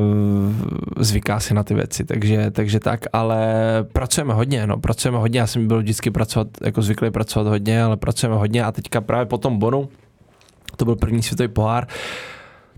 [0.97, 3.47] zvyká si na ty věci, takže, takže tak, ale
[3.93, 7.97] pracujeme hodně, no, pracujeme hodně, já jsem byl vždycky pracovat, jako zvyklý pracovat hodně, ale
[7.97, 9.89] pracujeme hodně a teďka právě po tom bonu,
[10.75, 11.87] to byl první světový pohár,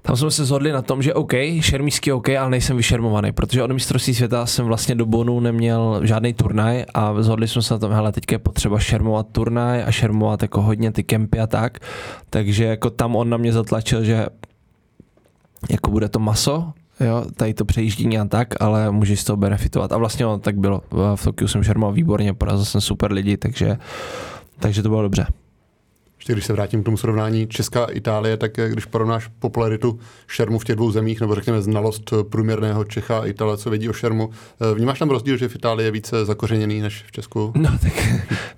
[0.05, 3.71] tam jsme se zhodli na tom, že OK, šermířský OK, ale nejsem vyšermovaný, protože od
[3.71, 7.91] mistrovství světa jsem vlastně do Bonu neměl žádný turnaj a zhodli jsme se na tom,
[7.91, 11.79] hele, teďka je potřeba šermovat turnaj a šermovat jako hodně ty kempy a tak,
[12.29, 14.25] takže jako tam on na mě zatlačil, že
[15.69, 19.91] jako bude to maso, jo, tady to přejíždění a tak, ale můžeš z toho benefitovat.
[19.91, 20.81] A vlastně ono tak bylo.
[21.15, 23.77] V Tokiu jsem šermoval výborně, porazil jsem super lidi, takže,
[24.59, 25.27] takže to bylo dobře
[26.25, 30.59] ještě když se vrátím k tomu srovnání Česká a Itálie, tak když porovnáš popularitu šermu
[30.59, 34.29] v těch dvou zemích, nebo řekněme znalost průměrného Čecha a Itálie, co vědí o šermu,
[34.61, 37.53] eh, vnímáš tam rozdíl, že v Itálii je více zakořeněný než v Česku?
[37.55, 37.93] No tak,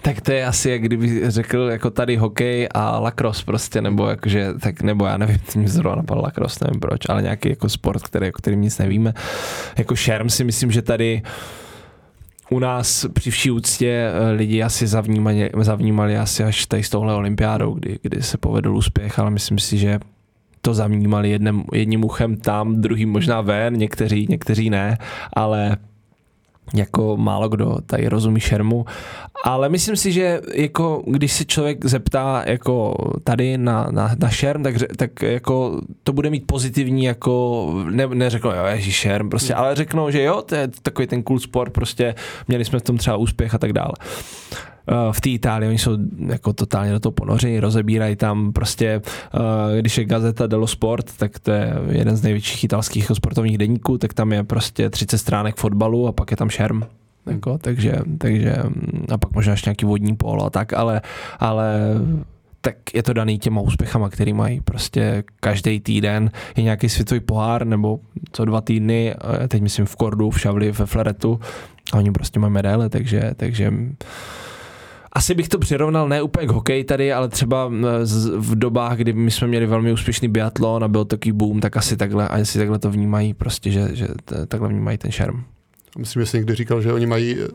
[0.02, 4.54] tak to je asi, jak kdyby řekl jako tady hokej a lacrosse prostě, nebo jakože,
[4.62, 8.30] tak nebo já nevím, mě zrovna napadl lacrosse, nevím proč, ale nějaký jako sport, který,
[8.30, 9.14] o kterým nic nevíme.
[9.78, 11.22] Jako šerm si myslím, že tady
[12.50, 17.14] u nás při vší úctě eh, lidi asi zavnímali, zavnímali asi až tady s touhle
[17.14, 20.00] olympiádou, kdy, kdy se povedl úspěch, ale myslím si, že
[20.62, 24.98] to zavnímali jedním, jedním uchem tam, druhým možná ven, někteří, někteří ne,
[25.34, 25.78] ale
[26.74, 28.86] jako málo kdo tady rozumí šermu,
[29.44, 34.64] ale myslím si, že jako když se člověk zeptá jako tady na, na, na šerm,
[34.64, 39.76] tak, tak jako to bude mít pozitivní jako, ne, neřeknou jo, ježi šerm, prostě, ale
[39.76, 42.16] řeknou, že jo, to je takový ten cool sport, prostě
[42.48, 43.94] měli jsme v tom třeba úspěch a tak dále.
[44.90, 45.98] Eh, v té Itálii, oni jsou
[46.28, 49.02] jako totálně do toho ponoření, rozebírají tam prostě,
[49.76, 53.98] eh, když je Gazeta dello Sport, tak to je jeden z největších italských sportovních denníků,
[53.98, 56.84] tak tam je prostě 30 stránek fotbalu a pak je tam šerm.
[57.26, 58.56] Jako, takže, takže,
[59.14, 61.02] a pak možná ještě nějaký vodní polo a tak, ale,
[61.40, 61.80] ale
[62.62, 64.62] tak je to daný těma úspěchama, který mají.
[64.62, 68.00] Prostě každý týden je nějaký světový pohár, nebo
[68.32, 71.40] co dva týdny, eh, teď myslím v Kordu, v Šavli, ve Fleretu,
[71.94, 73.74] a oni prostě mají medaile, takže, takže
[75.18, 77.72] asi bych to přirovnal ne úplně k hokeji tady, ale třeba
[78.38, 81.98] v dobách, kdy my jsme měli velmi úspěšný biatlon a byl takový boom, tak asi
[81.98, 84.08] takhle, asi takhle to vnímají, prostě, že, že
[84.48, 85.44] takhle vnímají ten šerm.
[85.98, 87.48] Myslím, že jsi někdy říkal, že oni mají eh,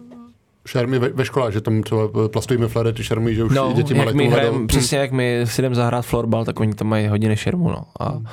[0.66, 3.96] šermy ve, ve školách, že tam třeba eh, plastovými ty šermy, že už no, děti
[3.96, 7.36] jak my hrajem, Přesně jak my si jdeme zahrát florbal, tak oni tam mají hodiny
[7.36, 7.68] šermu.
[7.68, 7.84] No.
[8.00, 8.26] A hmm.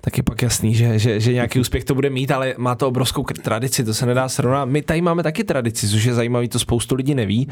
[0.00, 2.88] tak je pak jasný, že, že, že nějaký úspěch to bude mít, ale má to
[2.88, 4.64] obrovskou tradici, to se nedá srovnat.
[4.64, 7.48] My tady máme taky tradici, což je zajímavé, to spoustu lidí neví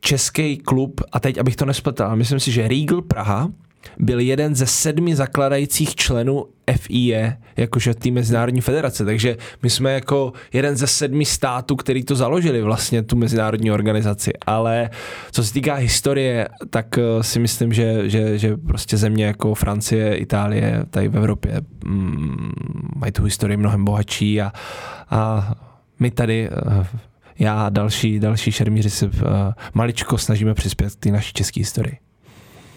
[0.00, 3.50] český klub, a teď abych to nespletal, myslím si, že Riegel Praha
[3.98, 6.44] byl jeden ze sedmi zakladajících členů
[6.76, 12.16] FIE, jakože té mezinárodní federace, takže my jsme jako jeden ze sedmi států, který to
[12.16, 14.90] založili vlastně, tu mezinárodní organizaci, ale
[15.30, 20.14] co se týká historie, tak eh, si myslím, že, že, že prostě země jako Francie,
[20.14, 22.52] Itálie, tady v Evropě mm,
[22.96, 24.52] mají tu historii mnohem bohatší a,
[25.10, 25.52] a
[25.98, 26.86] my tady uh,
[27.38, 29.12] já a další, další šermíři se uh,
[29.74, 31.98] maličko snažíme přispět k té naší české historii.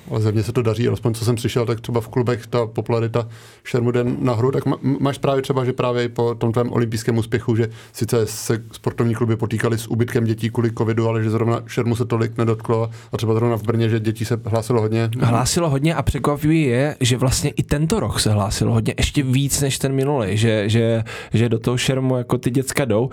[0.09, 3.27] Ale země se to daří, alespoň co jsem slyšel, tak třeba v klubech ta popularita
[3.63, 4.63] šermu jde nahoru, tak
[4.99, 9.35] máš právě třeba, že právě po tom tvém olympijském úspěchu, že sice se sportovní kluby
[9.35, 13.33] potýkali s úbytkem dětí kvůli covidu, ale že zrovna šermu se tolik nedotklo a třeba
[13.33, 15.09] zrovna v Brně, že dětí se hlásilo hodně.
[15.19, 19.61] Hlásilo hodně a překvapivý je, že vlastně i tento rok se hlásilo hodně, ještě víc
[19.61, 23.09] než ten minulý, že, že, že do toho šermu jako ty děcka jdou.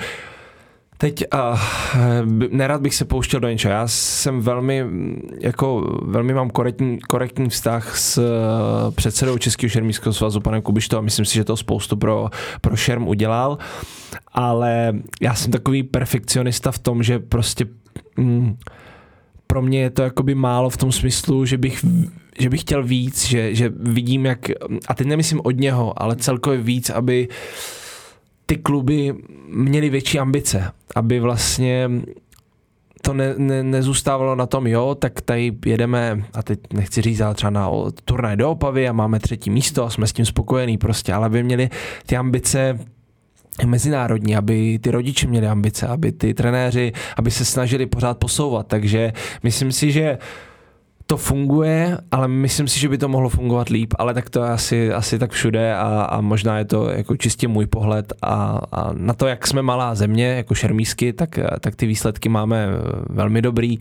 [0.98, 1.58] Teď uh,
[2.50, 3.74] nerad bych se pouštěl do něčeho.
[3.74, 4.84] Já jsem velmi,
[5.40, 11.00] jako, velmi mám korektní, korektní vztah s uh, předsedou Českého šermířského svazu, panem Kubištou, a
[11.00, 12.30] myslím si, že to spoustu pro,
[12.60, 13.58] pro šerm udělal,
[14.32, 17.66] ale já jsem takový perfekcionista v tom, že prostě
[18.16, 18.56] mm,
[19.46, 21.84] pro mě je to jakoby málo v tom smyslu, že bych
[22.38, 24.38] že bych chtěl víc, že, že vidím jak,
[24.88, 27.34] a teď nemyslím od něho, ale celkově víc, aby uh,
[28.46, 29.14] ty kluby
[29.48, 31.90] měly větší ambice, aby vlastně
[33.02, 37.34] to ne, ne, nezůstávalo na tom, jo, tak tady jedeme, a teď nechci říct, ale
[37.34, 37.70] třeba na
[38.04, 41.42] turnaj do Opavy a máme třetí místo a jsme s tím spokojení prostě, ale aby
[41.42, 41.70] měli
[42.06, 42.78] ty ambice
[43.66, 49.12] mezinárodní, aby ty rodiče měli ambice, aby ty trenéři, aby se snažili pořád posouvat, takže
[49.42, 50.18] myslím si, že
[51.06, 54.50] to funguje, ale myslím si, že by to mohlo fungovat líp, ale tak to je
[54.50, 58.92] asi, asi tak všude a, a možná je to jako čistě můj pohled a, a
[58.92, 62.68] na to, jak jsme malá země, jako šermísky, tak, tak ty výsledky máme
[63.10, 63.78] velmi dobrý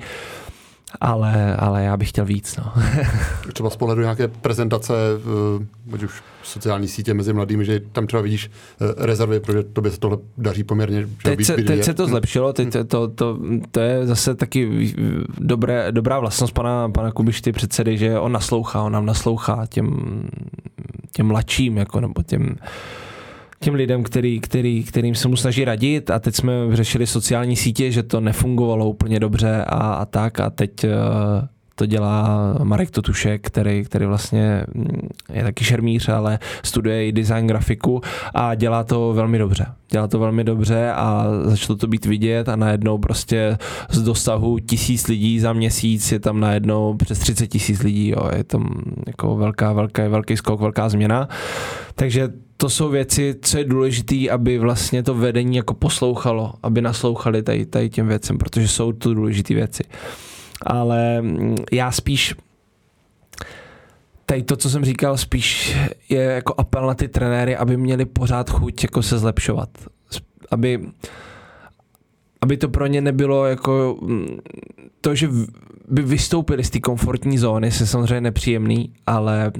[1.01, 2.57] ale, ale já bych chtěl víc.
[2.57, 2.73] No.
[3.53, 8.21] třeba z pohledu nějaké prezentace, eh, ať už sociální sítě mezi mladými, že tam třeba
[8.21, 11.07] vidíš eh, rezervy, protože tobě se tohle daří poměrně.
[11.23, 13.39] Teď, se, teď se to zlepšilo, teď to, to, to,
[13.71, 14.93] to je zase taky
[15.37, 20.21] dobré, dobrá vlastnost pana, pana Kubišty předsedy, že on naslouchá, on nám naslouchá těm,
[21.11, 22.55] těm mladším, jako, nebo těm
[23.59, 27.91] těm lidem, který, který, kterým se mu snaží radit a teď jsme řešili sociální sítě,
[27.91, 30.89] že to nefungovalo úplně dobře a, a tak a teď uh,
[31.75, 37.47] to dělá Marek Totušek, který, který vlastně mm, je taky šermíř, ale studuje i design
[37.47, 38.01] grafiku
[38.33, 39.65] a dělá to velmi dobře.
[39.91, 43.57] Dělá to velmi dobře a začalo to být vidět a najednou prostě
[43.89, 48.09] z dosahu tisíc lidí za měsíc je tam najednou přes 30 tisíc lidí.
[48.09, 48.29] Jo.
[48.35, 51.29] Je tam jako velká, velká, velký skok, velká změna.
[51.95, 57.43] Takže to jsou věci, co je důležité, aby vlastně to vedení jako poslouchalo, aby naslouchali
[57.43, 59.83] tady, tady těm věcem, protože jsou to důležité věci.
[60.65, 62.35] Ale mm, já spíš
[64.25, 65.77] tady to, co jsem říkal, spíš
[66.09, 69.69] je jako apel na ty trenéry, aby měli pořád chuť jako se zlepšovat.
[70.51, 70.89] Aby,
[72.41, 74.37] aby to pro ně nebylo jako mm,
[75.01, 75.29] to, že
[75.87, 79.51] by vystoupili z té komfortní zóny, se samozřejmě nepříjemný, ale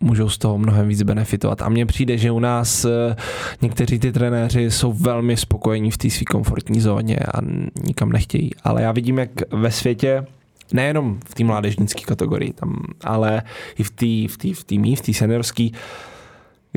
[0.00, 1.62] můžou z toho mnohem víc benefitovat.
[1.62, 3.16] A mně přijde, že u nás eh,
[3.62, 7.40] někteří ty trenéři jsou velmi spokojení v té své komfortní zóně a
[7.86, 8.50] nikam nechtějí.
[8.64, 10.26] Ale já vidím, jak ve světě
[10.72, 13.42] nejenom v té mládežnické kategorii, tam, ale
[13.78, 15.68] i v té v tý, v tý v té seniorské,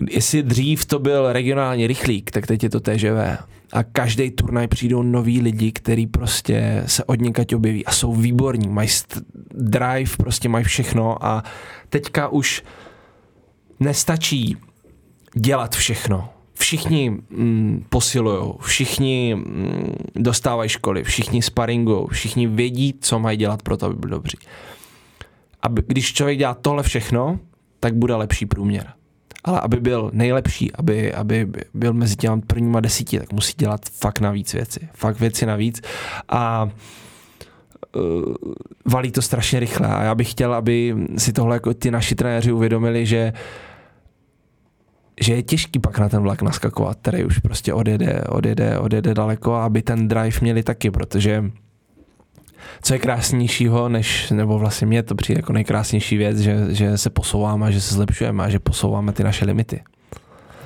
[0.10, 3.38] jestli dřív to byl regionální rychlík, tak teď je to TŽV.
[3.74, 8.68] A každý turnaj přijdou noví lidi, kteří prostě se od někať objeví a jsou výborní,
[8.68, 8.90] mají
[9.52, 11.44] drive, prostě mají všechno a
[11.90, 12.64] teďka už
[13.80, 14.58] nestačí
[15.36, 16.30] dělat všechno.
[16.54, 23.78] Všichni mm, posilují, všichni mm, dostávají školy, všichni sparingují, všichni vědí, co mají dělat pro
[23.78, 24.38] to, aby byl dobří.
[25.62, 27.40] A když člověk dělá tohle všechno,
[27.80, 28.94] tak bude lepší průměr.
[29.44, 34.20] Ale aby byl nejlepší, aby, aby byl mezi těmi prvníma desíti, tak musí dělat fakt
[34.20, 34.90] navíc věci.
[34.94, 35.82] Fakt věci navíc.
[36.30, 36.70] A
[37.96, 38.34] uh,
[38.86, 39.88] valí to strašně rychle.
[39.88, 43.67] A já bych chtěl, aby si tohle jako ty naši trenéři uvědomili, že uh,
[45.22, 49.54] že je těžký pak na ten vlak naskakovat, který už prostě odjede, odjede, odjede daleko,
[49.54, 51.44] aby ten drive měli taky, protože
[52.82, 57.10] co je krásnějšího, než, nebo vlastně mě to přijde jako nejkrásnější věc, že, že se
[57.10, 59.84] posouváme že se zlepšujeme a že posouváme ty naše limity.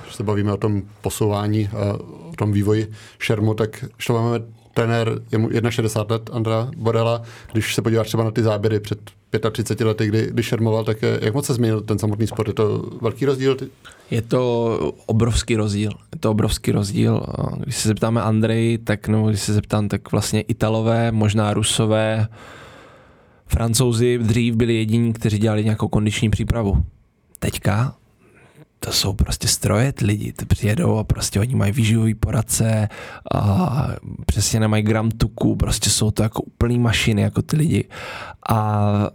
[0.04, 1.94] Když se bavíme o tom posouvání a
[2.30, 4.40] o tom vývoji šermu, tak to máme
[4.74, 9.00] trenér, je mu 61 let, Andra Borela, když se podíváš třeba na ty záběry před
[9.52, 12.48] 35 lety, kdy, kdy šermoval, tak jak moc se změnil ten samotný sport?
[12.48, 13.58] Je to velký rozdíl?
[14.12, 15.91] Je to obrovský rozdíl.
[16.13, 17.26] Je to obrovský rozdíl.
[17.63, 22.28] Když se zeptáme Andrej, tak no, když se zeptám, tak vlastně Italové, možná Rusové,
[23.46, 26.86] Francouzi dřív byli jediní, kteří dělali nějakou kondiční přípravu.
[27.39, 27.96] Teďka
[28.86, 32.89] to jsou prostě stroje lidi, ty přijedou a prostě oni mají výživový poradce
[33.36, 33.88] a
[34.26, 37.88] přesně nemají gram tuku, prostě jsou to jako úplný mašiny, jako ty lidi.
[38.50, 38.58] A,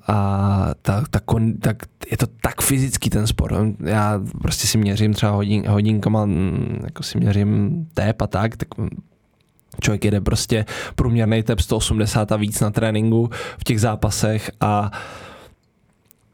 [0.09, 1.21] a ta, ta,
[1.61, 1.77] tak
[2.11, 3.57] je to tak fyzický ten sport.
[3.81, 6.29] Já prostě si měřím třeba hodin, hodinkama,
[6.85, 8.69] jako si měřím tép a tak, tak
[9.81, 14.91] člověk jede prostě průměrný tep 180 a víc na tréninku v těch zápasech a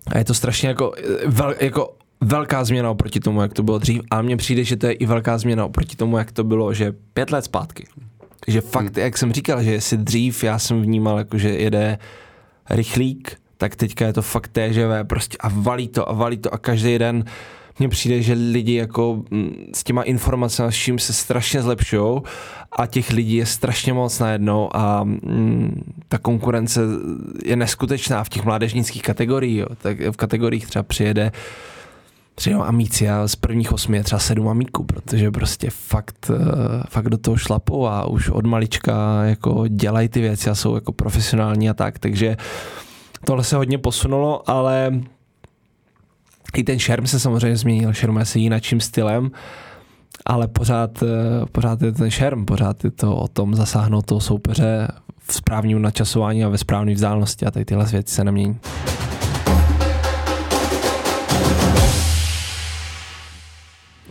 [0.07, 0.93] a je to strašně jako,
[1.27, 4.01] vel, jako velká změna oproti tomu, jak to bylo dřív.
[4.11, 6.93] A mně přijde, že to je i velká změna oproti tomu, jak to bylo, že
[7.15, 7.87] pět let zpátky.
[8.49, 9.05] Že fakt, hmm.
[9.05, 11.99] jak jsem říkal, že jestli dřív já jsem vnímal, jako že jede
[12.71, 16.59] rychlík, tak teďka je to fakt TŽV prostě a valí to a valí to a
[16.59, 17.25] každý den
[17.79, 22.21] mně přijde, že lidi jako mm, s těma informacemi, s čím se strašně zlepšují
[22.73, 26.81] a těch lidí je strašně moc najednou a mm, ta konkurence
[27.45, 29.59] je neskutečná v těch mládežnických kategoriích.
[29.59, 29.67] Jo.
[29.79, 31.82] Tak v kategoriích třeba přijede přijdou
[32.63, 37.19] amíci a z prvních osmi je třeba sedm amíků, protože prostě fakt, eh, fakt do
[37.19, 41.75] toho šlapou a už od malička jako dělají ty věci a jsou jako profesionální a
[41.75, 42.37] tak, takže
[43.25, 45.01] tohle se hodně posunulo, ale
[46.57, 49.31] i ten šerm se samozřejmě změnil, šerm se jinakším stylem,
[50.27, 51.07] ale pořád, eh,
[51.53, 54.89] pořád je ten šerm, pořád je to o tom zasáhnout toho soupeře
[55.27, 58.59] v správním načasování a ve správné vzdálenosti a tady tyhle věci se nemění.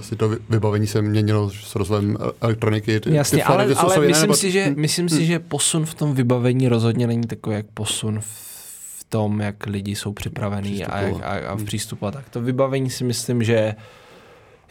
[0.01, 2.99] Asi to vybavení se měnilo s rozvojem elektroniky.
[2.99, 4.33] Ty, Jasně, ty ale, ale myslím, jiné, nebo...
[4.33, 5.17] si, že, myslím hmm.
[5.17, 9.95] si, že posun v tom vybavení rozhodně není takový, jak posun v tom, jak lidi
[9.95, 11.65] jsou připravení a, jak, a, a v hmm.
[11.65, 12.29] přístupu a tak.
[12.29, 13.75] To vybavení si myslím, že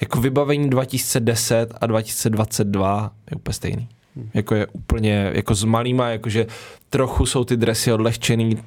[0.01, 3.89] jako vybavení 2010 a 2022 je úplně stejný.
[4.17, 4.31] Hmm.
[4.35, 6.47] Jako je úplně, jako s malýma, jakože
[6.91, 8.59] trochu jsou ty dresy odlehčený,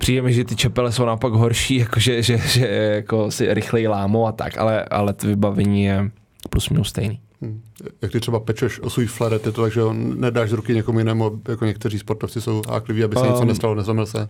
[0.00, 3.88] přijde mi, že ty čepele jsou naopak horší, jako že, že, že jako si rychleji
[3.88, 6.10] lámou a tak, ale, ale to vybavení je
[6.50, 7.20] plus minus stejný.
[7.42, 7.60] Hmm.
[8.02, 10.74] Jak ty třeba pečeš o svůj flaret, je to tak, že ho nedáš z ruky
[10.74, 14.28] někomu jinému, jako někteří sportovci jsou hákliví, aby se um, něco nestalo, nezlomil se?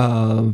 [0.00, 0.52] Uh,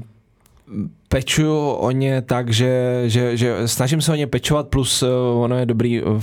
[1.08, 5.08] pečuju o ně tak, že, že, že snažím se o ně pečovat, plus uh,
[5.42, 6.22] ono je dobrý, uh,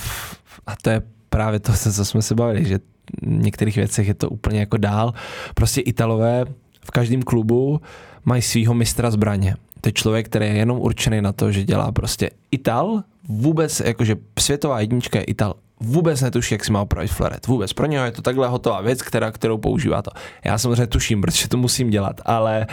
[0.68, 2.80] a to je právě to, co jsme se bavili, že
[3.22, 5.14] v některých věcech je to úplně jako dál.
[5.56, 6.46] Prostě Italové
[6.86, 7.82] v každém klubu
[8.26, 9.56] mají svého mistra zbraně.
[9.82, 14.16] To je člověk, který je jenom určený na to, že dělá prostě Ital, vůbec jakože
[14.40, 17.48] světová jednička je Ital vůbec netuší, jak si má opravit flaret.
[17.48, 17.74] Vůbec.
[17.74, 20.12] Pro něho je to takhle hotová věc, která, kterou používá to.
[20.46, 22.68] Já samozřejmě tuším, protože to musím dělat, ale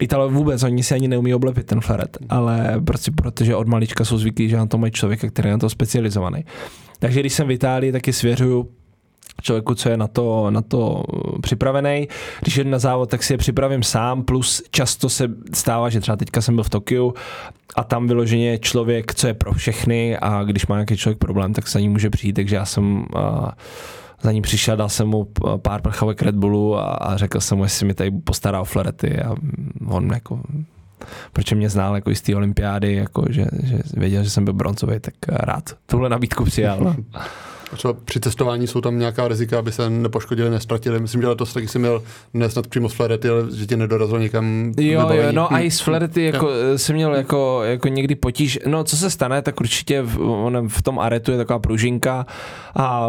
[0.00, 4.18] Italové vůbec, oni si ani neumí oblepit ten flaret, ale prostě protože od malička jsou
[4.18, 6.44] zvyklí, že na to mají člověka, který je na to specializovaný.
[6.98, 8.68] Takže když jsem v Itálii, taky svěřuju
[9.42, 11.02] člověku, co je na to, na to
[11.42, 12.08] připravený.
[12.40, 16.16] Když jdu na závod, tak si je připravím sám, plus často se stává, že třeba
[16.16, 17.14] teďka jsem byl v Tokiu
[17.76, 21.68] a tam vyloženě člověk, co je pro všechny a když má nějaký člověk problém, tak
[21.68, 23.04] se ní může přijít, takže já jsem
[24.22, 25.28] za ní přišel, dal jsem mu
[25.62, 29.18] pár prchavek Red Bullu a, a řekl jsem mu, jestli mi tady postará o flarety
[29.18, 29.34] a
[29.88, 30.40] on jako
[31.32, 35.00] proč mě znal jako z té olympiády, jako, že, že věděl, že jsem byl bronzový,
[35.00, 36.94] tak rád tuhle nabídku přijal.
[37.76, 41.00] Třeba při cestování jsou tam nějaká rizika, aby se nepoškodili, nestratili.
[41.00, 42.02] Myslím, že letos taky si měl
[42.34, 44.72] nesnad přímo z Flarety, ale že tě nedorazil někam.
[44.78, 48.58] Jo, jo, no a i s Flarety jako, jsem měl jako, jako někdy potíž.
[48.66, 52.26] No, co se stane, tak určitě v, on, v tom aretu je taková pružinka
[52.76, 53.08] a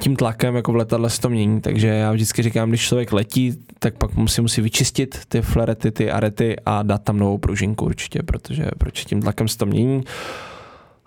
[0.00, 3.58] tím tlakem jako v letadle se to mění, takže já vždycky říkám, když člověk letí,
[3.78, 8.22] tak pak musí, musí vyčistit ty flarety, ty arety a dát tam novou pružinku určitě,
[8.22, 10.02] protože proč tím tlakem se to mění.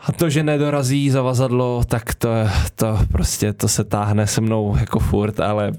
[0.03, 2.29] A to, že nedorazí zavazadlo, tak to,
[2.75, 5.71] to prostě to se táhne se mnou jako furt, ale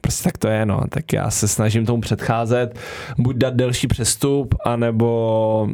[0.00, 0.80] prostě tak to je, no.
[0.88, 2.78] Tak já se snažím tomu předcházet,
[3.18, 5.68] buď dát delší přestup, anebo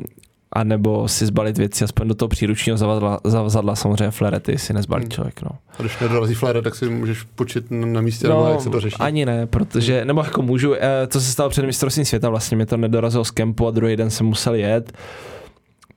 [0.52, 5.02] a nebo si zbalit věci aspoň do toho příručního zavazadla, zavazadla samozřejmě flerety si nezbalí
[5.02, 5.10] hmm.
[5.10, 5.42] člověk.
[5.42, 5.50] No.
[5.78, 8.80] A když nedorazí flare, tak si můžeš počít na místě, no, nebo jak se to
[8.80, 8.96] řeší?
[8.98, 12.66] Ani ne, protože, nebo jako můžu, eh, to se stalo před mistrovstvím světa, vlastně mě
[12.66, 14.92] to nedorazilo z kempu a druhý den jsem musel jet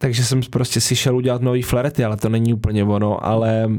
[0.02, 3.70] takže jsem prostě si šel udělat nový flarety, ale to není úplně ono, ale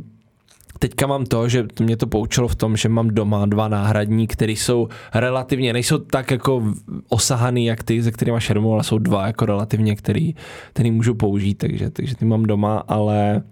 [0.79, 4.53] teďka mám to, že mě to poučilo v tom, že mám doma dva náhradní, které
[4.53, 6.63] jsou relativně, nejsou tak jako
[7.09, 10.35] osahaný, jak ty, ze kterými šermu, ale jsou dva jako relativně, který,
[10.73, 13.43] který můžu použít, takže, takže ty mám doma, ale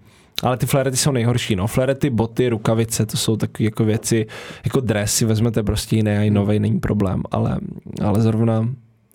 [0.43, 1.67] ale ty flarety jsou nejhorší, no.
[1.67, 4.25] Flarety, boty, rukavice, to jsou takové jako věci,
[4.63, 7.59] jako dresy, vezmete prostě jiné a i nový, není problém, ale,
[8.01, 8.69] ale zrovna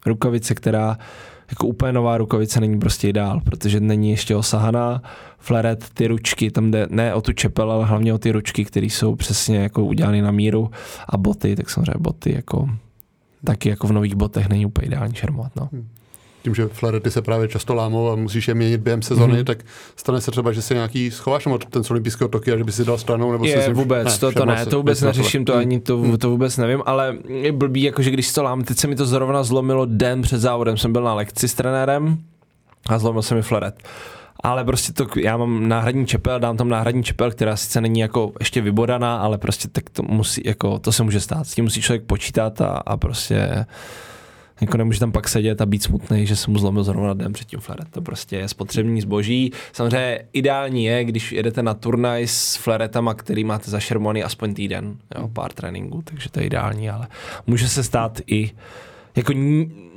[0.06, 0.98] rukavice, která
[1.50, 5.02] jako úplně nová rukavice není prostě ideál, protože není ještě osahaná.
[5.38, 8.86] Flaret, ty ručky, tam jde ne o tu čepel, ale hlavně o ty ručky, které
[8.86, 10.70] jsou přesně jako udělány na míru
[11.08, 12.68] a boty, tak samozřejmě boty jako
[13.44, 15.56] taky jako v nových botech není úplně ideální šermovat.
[15.56, 15.68] No.
[15.72, 15.88] Hmm
[16.44, 19.44] tím, že flarety se právě často lámou a musíš je měnit během sezony, mm-hmm.
[19.44, 19.58] tak
[19.96, 22.84] stane se třeba, že si nějaký schováš od ten z olympijského a že by si
[22.84, 25.80] dal stranou, nebo je, si vůbec, ne, to, to ne, to vůbec neřeším, to ani
[25.80, 29.06] to, to vůbec nevím, ale je blbý, jakože když to lám, teď se mi to
[29.06, 32.18] zrovna zlomilo den před závodem, jsem byl na lekci s trenérem
[32.86, 33.74] a zlomil se mi flaret.
[34.42, 38.32] Ale prostě to, já mám náhradní čepel, dám tam náhradní čepel, která sice není jako
[38.40, 41.82] ještě vybodaná, ale prostě tak to musí, jako to se může stát, s tím musí
[41.82, 43.66] člověk počítat a, a prostě
[44.60, 47.60] jako nemůže tam pak sedět a být smutný, že se mu zlomil zrovna den předtím
[47.60, 47.88] flaret.
[47.90, 49.52] To prostě je spotřební zboží.
[49.72, 55.28] Samozřejmě ideální je, když jedete na turnaj s flaretama, který máte zašermovaný aspoň týden, jo,
[55.28, 57.06] pár tréninků, takže to je ideální, ale
[57.46, 58.50] může se stát i
[59.16, 59.32] jako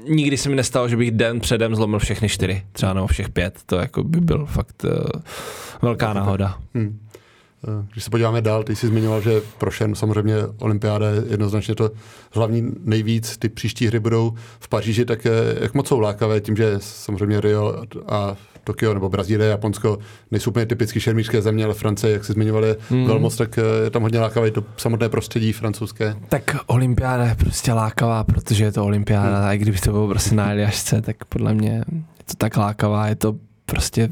[0.09, 3.59] nikdy se mi nestalo, že bych den předem zlomil všechny čtyři, třeba nebo všech pět,
[3.65, 5.21] to jako by byl fakt uh,
[5.81, 6.57] velká náhoda.
[6.73, 6.99] Hmm.
[7.63, 11.75] Eh, když se podíváme dál, ty jsi zmiňoval, že pro Šen samozřejmě olympiáda je jednoznačně
[11.75, 11.91] to
[12.31, 13.37] hlavní nejvíc.
[13.37, 15.31] Ty příští hry budou v Paříži, tak eh,
[15.61, 19.97] jak moc jsou lákavé tím, že samozřejmě Rio a Tokio nebo Brazílie, Japonsko
[20.31, 23.07] nejsou úplně typicky šermířské země, ale Francie, jak jsi zmiňovali, hmm.
[23.07, 26.15] velmoc, tak eh, je tam hodně lákavé to samotné prostředí francouzské.
[26.29, 29.47] Tak olympiáda je prostě lákavá, protože je to olympiáda, hmm.
[29.47, 31.83] a i kdyby to bylo prostě na Eliašce, tak podle mě je
[32.25, 33.35] to tak lákavá, je to
[33.65, 34.09] prostě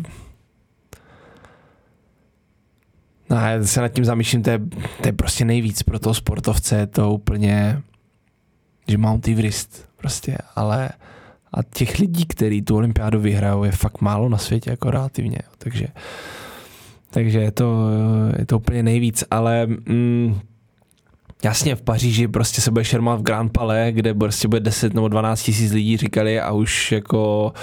[3.30, 4.60] No já se nad tím zamýšlím, to je,
[5.02, 7.82] to je prostě nejvíc pro toho sportovce, to úplně,
[8.88, 10.90] že Mount Everest prostě, ale
[11.54, 15.88] a těch lidí, kteří tu olympiádu vyhrajou, je fakt málo na světě, jako relativně, takže
[17.16, 17.90] takže je to,
[18.40, 20.40] je to úplně nejvíc, ale mm,
[21.44, 25.08] jasně v Paříži prostě se bude šermat v Grand Palais, kde prostě bude 10 nebo
[25.08, 27.54] 12 tisíc lidí říkali a už jako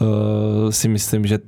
[0.00, 1.38] uh, si myslím, že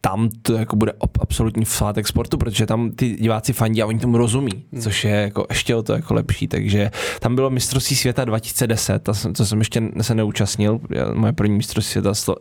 [0.00, 4.18] tam to jako bude absolutní svátek sportu, protože tam ty diváci fandí a oni tomu
[4.18, 4.82] rozumí, hmm.
[4.82, 6.48] což je jako ještě o to jako lepší.
[6.48, 6.90] Takže
[7.20, 10.80] tam bylo mistrovství světa 2010, to jsem, to jsem ještě se neúčastnil,
[11.14, 12.34] moje první mistrovství světa uh,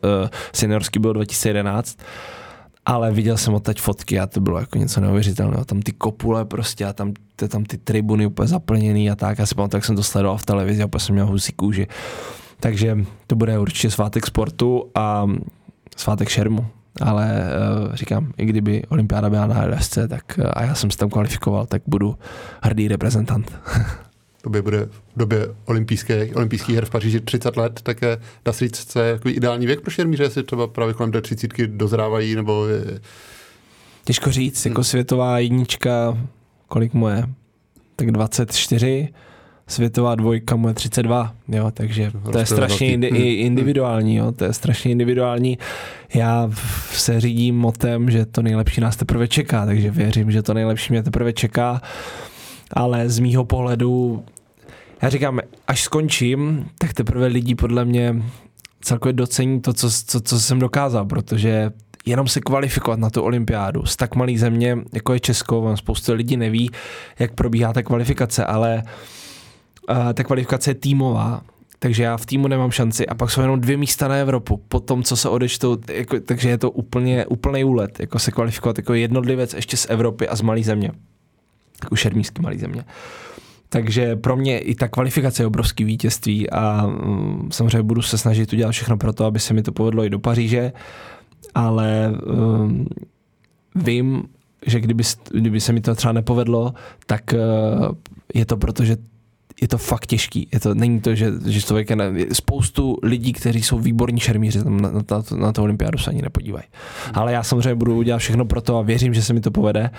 [0.53, 1.97] seniorský bylo 2011
[2.85, 5.65] ale viděl jsem odtaď fotky a to bylo jako něco neuvěřitelného.
[5.65, 7.13] Tam ty kopule prostě a tam,
[7.47, 9.39] tam ty tribuny úplně zaplněný a tak.
[9.39, 11.87] Já si pamatuju, jak jsem to sledoval v televizi a úplně jsem měl husí kůži.
[12.59, 12.97] Takže
[13.27, 15.27] to bude určitě svátek sportu a
[15.97, 16.65] svátek šermu
[17.01, 17.41] ale
[17.87, 21.09] uh, říkám, i kdyby olympiáda byla na LSC, tak uh, a já jsem se tam
[21.09, 22.15] kvalifikoval, tak budu
[22.63, 23.59] hrdý reprezentant.
[24.41, 28.53] to by bude v době olympijské, olympijských her v Paříži 30 let, tak je, dá
[28.53, 31.51] se říct, co je takový ideální věk pro šermíře, jestli třeba právě kolem té 30
[31.67, 32.99] dozrávají, nebo je,
[34.09, 36.17] Těžko říct, jako světová jednička,
[36.67, 37.23] kolik mu je?
[37.95, 39.09] Tak 24,
[39.69, 44.53] světová dvojka mu je 32, jo, takže to je strašně indi- individuální, jo, to je
[44.53, 45.57] strašně individuální.
[46.13, 46.49] Já
[46.91, 51.03] se řídím motem, že to nejlepší nás teprve čeká, takže věřím, že to nejlepší mě
[51.03, 51.81] teprve čeká,
[52.73, 54.23] ale z mýho pohledu
[55.01, 58.23] já říkám, až skončím, tak teprve lidi podle mě
[58.81, 61.71] celkově docení to, co, co, co jsem dokázal, protože
[62.05, 66.37] jenom se kvalifikovat na tu olympiádu z tak malý země, jako je Česko, spoustu lidí
[66.37, 66.69] neví,
[67.19, 68.89] jak probíhá ta kvalifikace, ale uh,
[70.13, 71.41] ta kvalifikace je týmová,
[71.79, 74.79] takže já v týmu nemám šanci a pak jsou jenom dvě místa na Evropu po
[74.79, 78.93] tom, co se odečtou, jako, takže je to úplně úplný úlet, jako se kvalifikovat jako
[78.93, 80.91] jednotlivec ještě z Evropy a z malý země,
[81.83, 82.85] jako šermířský malý země.
[83.69, 88.53] Takže pro mě i ta kvalifikace je obrovský vítězství a um, samozřejmě budu se snažit
[88.53, 90.71] udělat všechno pro to, aby se mi to povedlo i do Paříže,
[91.55, 92.87] ale um,
[93.75, 94.23] vím,
[94.65, 96.73] že kdyby, kdyby se mi to třeba nepovedlo,
[97.05, 97.95] tak uh,
[98.33, 98.97] je to proto, že
[99.61, 100.47] je to fakt těžký.
[100.53, 104.19] Je to, není to, že, že člověk je, na, je spoustu lidí, kteří jsou výborní
[104.19, 105.01] šermíři, tam na, na,
[105.37, 106.65] na, to olympiádu se ani nepodívají.
[107.13, 109.89] Ale já samozřejmě budu udělat všechno pro to a věřím, že se mi to povede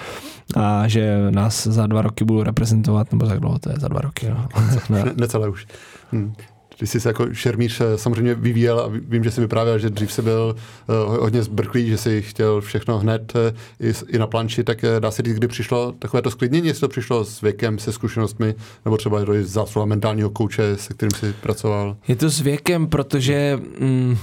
[0.57, 4.01] a že nás za dva roky budu reprezentovat, nebo za dlouho to je, za dva
[4.01, 4.31] roky.
[4.31, 4.49] No.
[4.91, 5.67] ne, necelé už.
[6.13, 6.33] Hm.
[6.81, 10.13] Ty jsi se jako šermíř eh, samozřejmě vyvíjel a vím, že jsi vyprávěl, že dřív
[10.13, 10.57] jsi byl
[10.89, 15.11] uh, hodně zbrklý, že jsi chtěl všechno hned uh, i, i na planči, tak dá
[15.11, 18.55] se říct, kdy přišlo takové to sklidnění, jestli to přišlo s věkem, se zkušenostmi,
[18.85, 21.97] nebo třeba i zásluha mentálního kouče, se kterým jsi pracoval?
[22.09, 24.17] Je to s věkem, protože mm,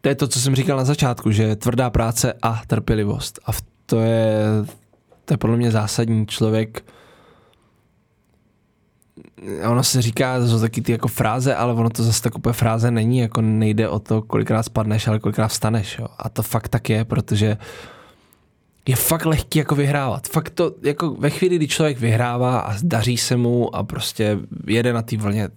[0.00, 3.40] to je to, co jsem říkal na začátku, že tvrdá práce a trpělivost.
[3.46, 3.50] A
[3.86, 4.44] to je,
[5.24, 6.84] to je podle mě zásadní člověk,
[9.68, 12.52] ono se říká, to jsou taky ty jako fráze, ale ono to zase tak úplně
[12.52, 16.06] fráze není, jako nejde o to, kolikrát spadneš, ale kolikrát vstaneš, jo.
[16.18, 17.56] A to fakt tak je, protože
[18.88, 20.26] je fakt lehký jako vyhrávat.
[20.26, 24.92] Fakt to, jako ve chvíli, kdy člověk vyhrává a daří se mu a prostě jede
[24.92, 25.48] na té vlně,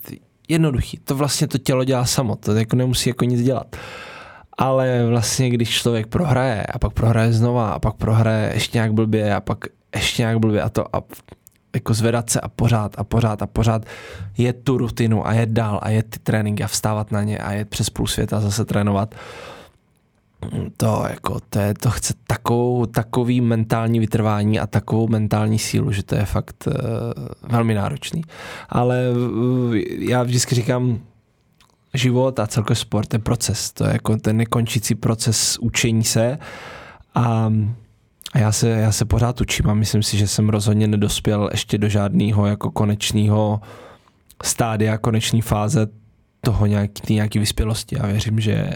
[0.47, 0.99] jednoduchý.
[1.03, 3.75] To vlastně to tělo dělá samo, to jako nemusí jako nic dělat.
[4.57, 9.35] Ale vlastně, když člověk prohraje a pak prohraje znova a pak prohraje ještě nějak blbě
[9.35, 9.65] a pak
[9.95, 11.01] ještě nějak blbě a to a
[11.75, 13.85] jako zvedat se a pořád a pořád a pořád
[14.37, 17.51] je tu rutinu a je dál a je ty tréninky a vstávat na ně a
[17.51, 19.15] je přes půl světa zase trénovat.
[20.77, 26.03] To, jako, to, je, to chce takovou, takový mentální vytrvání a takovou mentální sílu, že
[26.03, 26.73] to je fakt uh,
[27.49, 28.21] velmi náročný.
[28.69, 30.99] Ale uh, já vždycky říkám,
[31.93, 33.71] život a celkově sport je proces.
[33.71, 36.37] To je jako ten nekončící proces učení se
[37.15, 37.53] a
[38.35, 41.77] a já se, já se pořád učím a myslím si, že jsem rozhodně nedospěl ještě
[41.77, 43.61] do žádného jako konečného
[44.43, 45.87] stádia, konečné fáze
[46.41, 47.95] toho nějaký, nějaký vyspělosti.
[47.95, 48.69] Já věřím, že,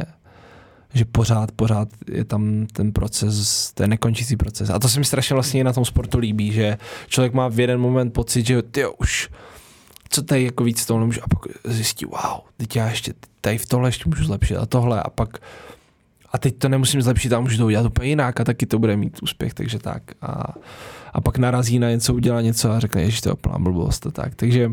[0.93, 4.69] že pořád, pořád je tam ten proces, ten nekončící proces.
[4.69, 7.79] A to se mi strašně vlastně na tom sportu líbí, že člověk má v jeden
[7.79, 9.29] moment pocit, že ty už
[10.09, 13.65] co tady jako víc toho nemůžu a pak zjistí, wow, teď já ještě tady v
[13.65, 15.37] tohle ještě můžu zlepšit a tohle a pak
[16.31, 18.97] a teď to nemusím zlepšit a můžu to udělat úplně jinak a taky to bude
[18.97, 20.03] mít úspěch, takže tak.
[20.21, 20.43] A,
[21.13, 24.11] a pak narazí na něco, udělá něco a řekne, že to je plná blbost a
[24.11, 24.35] tak.
[24.35, 24.71] Takže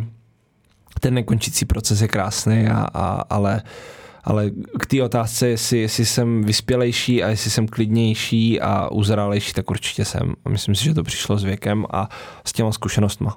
[1.00, 3.62] ten nekončící proces je krásný, a, a, ale,
[4.24, 9.70] ale k té otázce, jestli, jestli jsem vyspělejší a jestli jsem klidnější a uzrálejší, tak
[9.70, 10.34] určitě jsem.
[10.44, 12.09] A myslím si, že to přišlo s věkem a
[12.44, 13.36] s těma zkušenostma.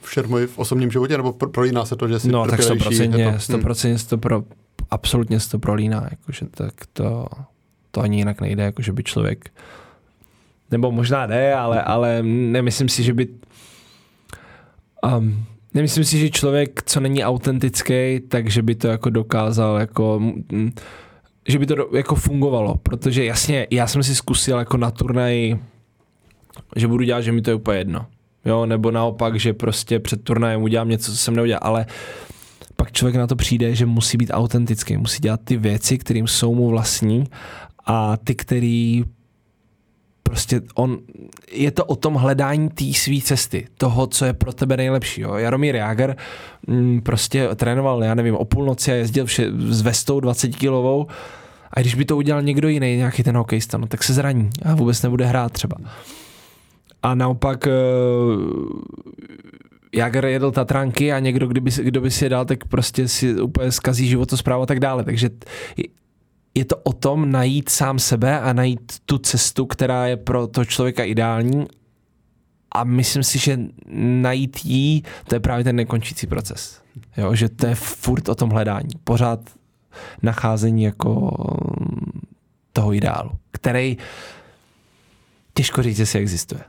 [0.00, 3.94] V šermuji v osobním životě, nebo prolíná se to, že jsi No tak 100%, 100%,
[3.94, 4.42] 100 pro,
[4.90, 7.26] absolutně se to prolíná, jakože tak to,
[7.90, 9.50] to ani jinak nejde, jako že by člověk,
[10.70, 13.28] nebo možná ne, ale, ale nemyslím si, že by
[15.16, 20.20] um, nemyslím si, že člověk, co není autentický, takže by to jako dokázal jako
[21.48, 25.56] že by to jako fungovalo, protože jasně, já jsem si zkusil jako na turnaj,
[26.76, 28.06] že budu dělat, že mi to je úplně jedno.
[28.44, 31.86] Jo, nebo naopak, že prostě před turnajem udělám něco, co jsem neudělal, ale
[32.76, 36.54] pak člověk na to přijde, že musí být autentický, musí dělat ty věci, kterým jsou
[36.54, 37.24] mu vlastní
[37.86, 39.04] a ty, který
[40.22, 40.98] prostě on,
[41.52, 45.20] je to o tom hledání té své cesty, toho, co je pro tebe nejlepší.
[45.20, 45.34] Jo.
[45.34, 46.16] Jaromír Jáger
[46.66, 51.06] mm, prostě trénoval, já nevím, o půlnoci a jezdil vše, s vestou 20 kilovou
[51.72, 54.74] a když by to udělal někdo jiný, nějaký ten hokejista, no, tak se zraní a
[54.74, 55.76] vůbec nebude hrát třeba.
[57.02, 58.42] A naopak uh,
[59.94, 63.72] Jager jedl Tatranky a někdo, kdyby, kdo by si je dal, tak prostě si úplně
[63.72, 65.04] zkazí životosprávu a tak dále.
[65.04, 65.30] Takže
[66.60, 70.64] je to o tom najít sám sebe a najít tu cestu, která je pro to
[70.64, 71.66] člověka ideální
[72.72, 73.58] a myslím si, že
[74.22, 76.82] najít jí, to je právě ten nekončící proces.
[77.16, 78.88] Jo, že to je furt o tom hledání.
[79.04, 79.40] Pořád
[80.22, 81.10] nacházení jako
[81.80, 82.20] mm,
[82.72, 83.96] toho ideálu, který
[85.54, 86.60] Těžko říct, jestli existuje.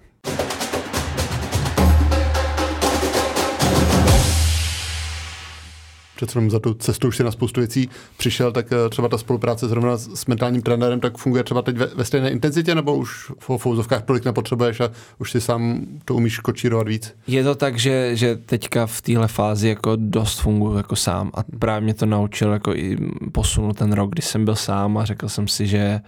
[6.26, 9.17] Přece jenom za tu cestu už si na spoustu věcí přišel, tak eh, třeba ta
[9.17, 13.32] spolupráce zrovna s mentálním trenérem, tak funguje třeba teď ve, ve stejné intenzitě, nebo už
[13.39, 17.13] v fouzovkách tolik nepotřebuješ a už si sám to umíš kočírovat víc?
[17.28, 21.43] Je to tak, že, že teďka v téhle fázi jako dost funguji jako sám a
[21.59, 22.97] právě mě to naučil jako i
[23.32, 25.99] posunul ten rok, kdy jsem byl sám a řekl jsem si, že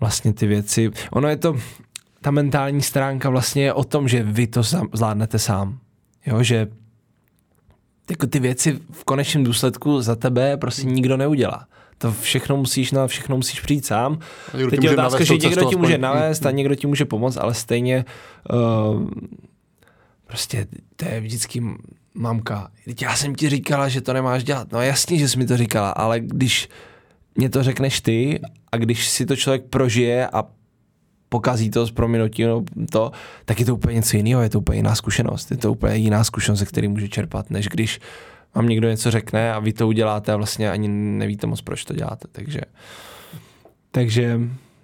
[0.00, 1.56] vlastně ty věci, ono je to,
[2.20, 4.62] ta mentální stránka vlastně je o tom, že vy to
[4.92, 5.78] zvládnete sám.
[6.26, 6.66] Jo, že
[8.10, 11.66] jako ty věci v konečném důsledku za tebe prostě nikdo neudělá.
[11.98, 14.18] To všechno musíš na všechno musíš přijít sám.
[14.70, 18.04] Teď je otázka, že někdo ti může navést a někdo ti může pomoct, ale stejně
[18.52, 19.08] uh,
[20.26, 21.62] prostě to je vždycky
[22.14, 22.70] mamka.
[23.00, 24.72] Já jsem ti říkala, že to nemáš dělat.
[24.72, 26.68] No jasně, že jsi mi to říkala, ale když
[27.34, 28.40] mě to řekneš ty
[28.72, 30.44] a když si to člověk prožije a
[31.28, 33.12] pokazí to s prominutím no, to,
[33.44, 35.50] tak je to úplně něco jiného, je to úplně jiná zkušenost.
[35.50, 38.00] Je to úplně jiná zkušenost, ze který může čerpat, než když
[38.54, 41.94] vám někdo něco řekne a vy to uděláte a vlastně ani nevíte moc, proč to
[41.94, 42.28] děláte.
[42.32, 42.60] Takže,
[43.90, 44.40] takže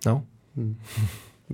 [0.07, 0.24] no.
[0.57, 0.76] Hmm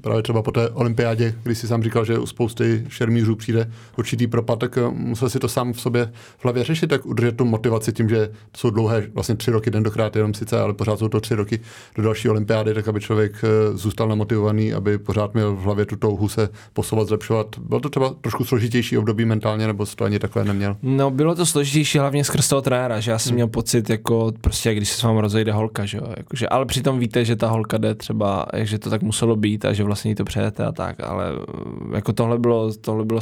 [0.01, 4.26] právě třeba po té olympiádě, když si sám říkal, že u spousty šermířů přijde určitý
[4.26, 7.44] propad, tak eh, musel si to sám v sobě v hlavě řešit, tak udržet tu
[7.44, 11.20] motivaci tím, že jsou dlouhé, vlastně tři roky tentokrát jenom sice, ale pořád jsou to
[11.20, 11.61] tři roky
[11.96, 15.96] do další olympiády, tak aby člověk eh, zůstal namotivovaný, aby pořád měl v hlavě tu
[15.96, 17.59] touhu se posouvat, zlepšovat.
[17.59, 20.76] Bylo to třeba trošku složitější období mentálně, nebo jsi to ani takhle neměl?
[20.82, 23.34] No, bylo to složitější hlavně skrz toho trenéra, že já jsem hmm.
[23.34, 26.99] měl pocit, jako prostě, když se s vámi rozejde holka, že jo, jakože, ale přitom
[26.99, 30.24] víte, že ta holka jde třeba, že to tak muselo být a že vlastně to
[30.24, 33.20] přejete a tak, ale eh, jako tohle bylo, tohle bylo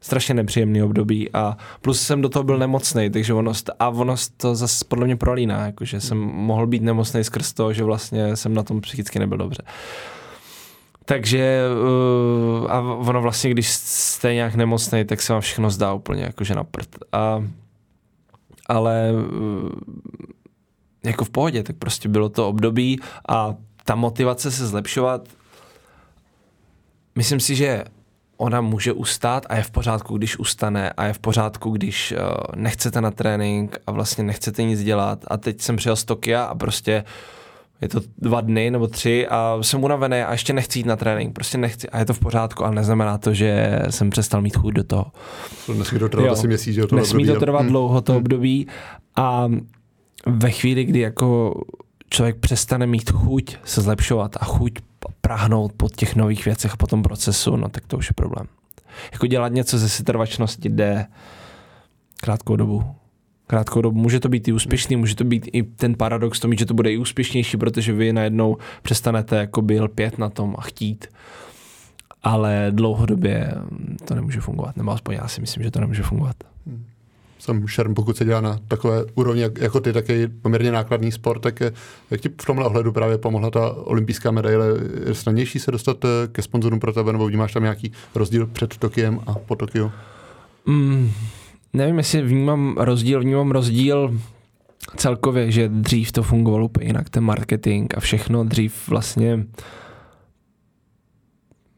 [0.00, 4.54] strašně nepříjemný období a plus jsem do toho byl nemocný, takže ono, a ono to
[4.54, 8.62] zase podle mě prolíná, jakože jsem mohl být nemocný skrz to, že vlastně jsem na
[8.62, 9.62] tom psychicky nebyl dobře.
[11.04, 11.60] Takže
[12.62, 16.54] uh, a ono vlastně, když jste nějak nemocný, tak se vám všechno zdá úplně jakože
[16.54, 16.88] na prd.
[17.12, 17.44] A,
[18.66, 19.68] ale uh,
[21.04, 23.54] jako v pohodě, tak prostě bylo to období a
[23.84, 25.28] ta motivace se zlepšovat
[27.14, 27.84] myslím si, že
[28.36, 32.18] ona může ustát a je v pořádku, když ustane a je v pořádku, když uh,
[32.56, 36.54] nechcete na trénink a vlastně nechcete nic dělat a teď jsem přijel z Tokia a
[36.54, 37.04] prostě
[37.80, 41.34] je to dva dny nebo tři a jsem unavený a ještě nechci jít na trénink,
[41.34, 44.74] prostě nechci a je to v pořádku, ale neznamená to, že jsem přestal mít chuť
[44.74, 45.06] do toho.
[45.66, 47.68] To nesmí to trvat asi měsíc, že to Nesmí období, to trvat hmm.
[47.68, 48.18] dlouho to hmm.
[48.18, 48.66] období
[49.16, 49.48] a
[50.26, 51.60] ve chvíli, kdy jako
[52.10, 54.72] člověk přestane mít chuť se zlepšovat a chuť
[55.20, 58.46] prahnout po těch nových věcech po tom procesu, no tak to už je problém.
[59.12, 61.06] Jako dělat něco ze setrvačnosti jde
[62.20, 62.84] krátkou dobu.
[63.46, 63.98] Krátkou dobu.
[63.98, 66.92] Může to být i úspěšný, může to být i ten paradox tom, že to bude
[66.92, 71.06] i úspěšnější, protože vy najednou přestanete jako byl pět na tom a chtít.
[72.22, 73.54] Ale dlouhodobě
[74.04, 74.76] to nemůže fungovat.
[74.76, 76.36] Nebo aspoň já si myslím, že to nemůže fungovat.
[76.66, 76.84] Hmm
[77.40, 81.40] jsem šerm, pokud se dělá na takové úrovni jako ty, tak je poměrně nákladný sport,
[81.40, 81.72] tak je,
[82.10, 84.66] jak ti v tomhle ohledu právě pomohla ta olympijská medaile?
[85.06, 88.76] Je snadnější se dostat eh, ke sponzorům pro tebe, nebo vnímáš tam nějaký rozdíl před
[88.76, 89.92] Tokiem a po Tokiu?
[90.66, 91.12] Mm,
[91.72, 94.18] nevím, jestli vnímám rozdíl, vnímám rozdíl
[94.96, 99.46] celkově, že dřív to fungovalo úplně jinak, ten marketing a všechno, dřív vlastně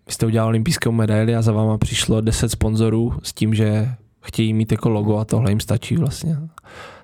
[0.09, 4.73] jste udělal olympijskou medaili a za váma přišlo 10 sponzorů s tím, že chtějí mít
[4.73, 6.39] jako logo a tohle jim stačí vlastně.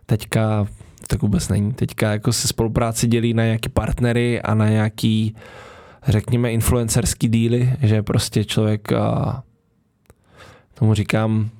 [0.06, 0.66] Teďka
[1.06, 1.72] tak vůbec není.
[1.72, 5.36] Teďka jako se spolupráci dělí na nějaký partnery a na nějaký
[6.08, 9.42] řekněme influencerský díly, že prostě člověk a
[10.74, 11.50] tomu říkám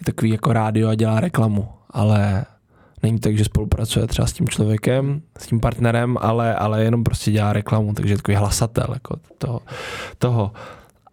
[0.00, 2.44] je takový jako rádio a dělá reklamu, ale
[3.02, 7.30] není tak, že spolupracuje třeba s tím člověkem, s tím partnerem, ale, ale jenom prostě
[7.30, 9.60] dělá reklamu, takže je takový hlasatel jako toho.
[10.18, 10.52] toho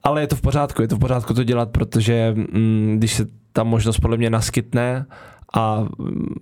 [0.04, 3.26] ale je to v pořádku, je to v pořádku to dělat, protože mm, když se
[3.54, 5.06] ta možnost podle mě naskytne
[5.54, 6.36] a mm,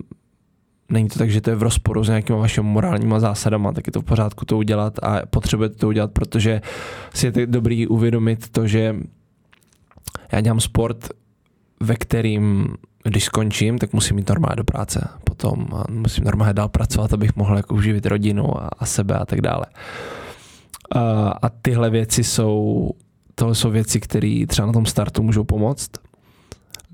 [0.88, 3.92] není to tak, že to je v rozporu s nějakýma vašimi morálníma zásadama, tak je
[3.92, 6.60] to v pořádku to udělat a potřebujete to udělat, protože
[7.14, 8.96] si je dobrý uvědomit to, že
[10.32, 11.08] já dělám sport,
[11.80, 12.68] ve kterým
[13.08, 15.08] když skončím, tak musím jít normálně do práce.
[15.24, 19.40] Potom musím normálně dál pracovat, abych mohl jako uživit rodinu a, a sebe a tak
[19.40, 19.66] dále.
[20.94, 21.00] A,
[21.42, 22.90] a tyhle věci jsou
[23.38, 25.90] tohle jsou věci, které třeba na tom startu můžou pomoct,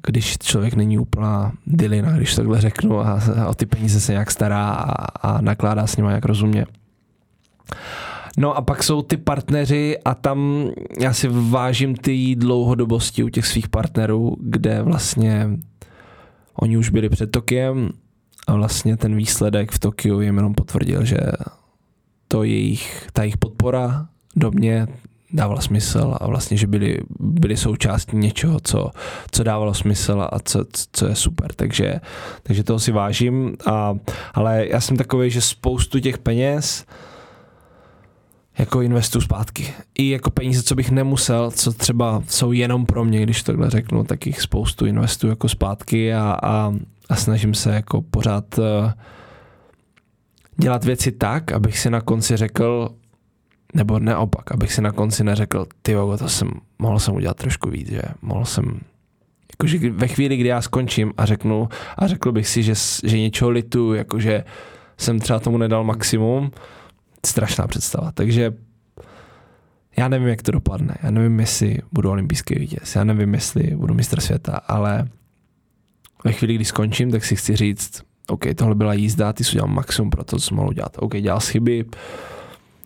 [0.06, 4.30] když člověk není úplná dilina, když takhle řeknu, a, a o ty peníze se nějak
[4.30, 4.92] stará a,
[5.28, 6.66] a nakládá s nimi jak rozumně.
[8.38, 10.70] No a pak jsou ty partneři a tam
[11.00, 15.50] já si vážím ty dlouhodobosti u těch svých partnerů, kde vlastně
[16.54, 17.90] oni už byli před Tokiem
[18.46, 21.16] a vlastně ten výsledek v Tokiu jim jenom potvrdil, že
[22.28, 24.86] to jejich, ta jejich podpora do mě
[25.32, 28.90] dávala smysl a vlastně, že byli, byli součástí něčeho, co,
[29.30, 31.52] co dávalo smysl a co, co je super.
[31.52, 32.00] Takže,
[32.42, 33.56] takže toho si vážím.
[33.66, 33.94] A,
[34.34, 36.86] ale já jsem takový, že spoustu těch peněz
[38.58, 39.74] jako investu zpátky.
[39.98, 44.04] I jako peníze, co bych nemusel, co třeba jsou jenom pro mě, když takhle řeknu,
[44.04, 46.74] tak jich spoustu investu jako zpátky a, a,
[47.08, 48.64] a snažím se jako pořád uh,
[50.56, 52.94] dělat věci tak, abych si na konci řekl,
[53.74, 57.88] nebo neopak, abych si na konci neřekl, ty to jsem, mohl jsem udělat trošku víc,
[57.88, 58.02] že?
[58.22, 58.80] Mohl jsem,
[59.52, 61.68] jakože ve chvíli, kdy já skončím a řeknu,
[61.98, 64.44] a řekl bych si, že, že něčeho litu, jakože
[64.96, 66.50] jsem třeba tomu nedal maximum,
[67.26, 68.52] strašná představa, takže
[69.96, 73.94] já nevím, jak to dopadne, já nevím, jestli budu olympijský vítěz, já nevím, jestli budu
[73.94, 75.08] mistr světa, ale
[76.24, 79.68] ve chvíli, kdy skončím, tak si chci říct, OK, tohle byla jízda, ty jsi udělal
[79.68, 80.96] maximum pro to, co jsi mohl udělat.
[80.98, 81.84] OK, dělal chyby,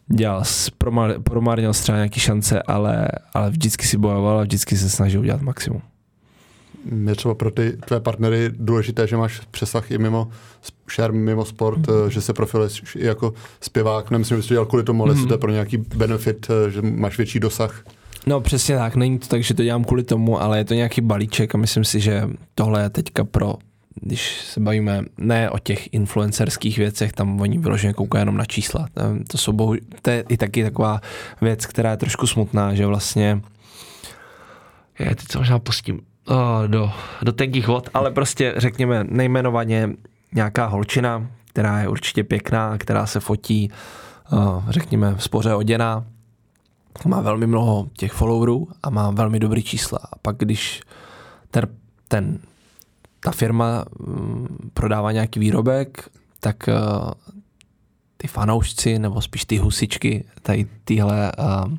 [0.09, 0.43] dělal,
[0.79, 5.41] promar, promarnil třeba nějaké šance, ale, ale vždycky si bojoval a vždycky se snažil udělat
[5.41, 5.83] maximum.
[7.07, 10.29] Je třeba pro ty tvé partnery důležité, že máš přesah i mimo
[10.95, 12.11] share, mimo sport, mm.
[12.11, 14.11] že se profiluješ i jako zpěvák.
[14.11, 15.27] Nemyslím, že jsi to dělal kvůli tomu, ale mm.
[15.27, 17.85] to je pro nějaký benefit, eh, že máš větší dosah.
[18.27, 21.01] No přesně tak, není to tak, že to dělám kvůli tomu, ale je to nějaký
[21.01, 23.55] balíček a myslím si, že tohle je teďka pro
[24.01, 28.89] když se bavíme ne o těch influencerských věcech, tam oni vyloženě koukají jenom na čísla.
[29.29, 31.01] To, jsou bohu, to je i taky taková
[31.41, 33.41] věc, která je trošku smutná, že vlastně
[34.99, 36.93] je, teď se možná pustím oh, do,
[37.23, 39.89] do tenkých vod, ale prostě řekněme nejmenovaně
[40.35, 43.71] nějaká holčina, která je určitě pěkná, která se fotí,
[44.33, 46.05] oh, řekněme, spoře oděná,
[47.05, 49.99] má velmi mnoho těch followerů a má velmi dobrý čísla.
[50.13, 50.83] A pak když
[51.51, 51.69] ten,
[52.09, 52.39] ten
[53.27, 56.09] ta firma mm, prodává nějaký výrobek,
[56.41, 56.75] tak eh,
[58.17, 61.77] ty fanoušci, nebo spíš ty husičky, tady tyhle, eh,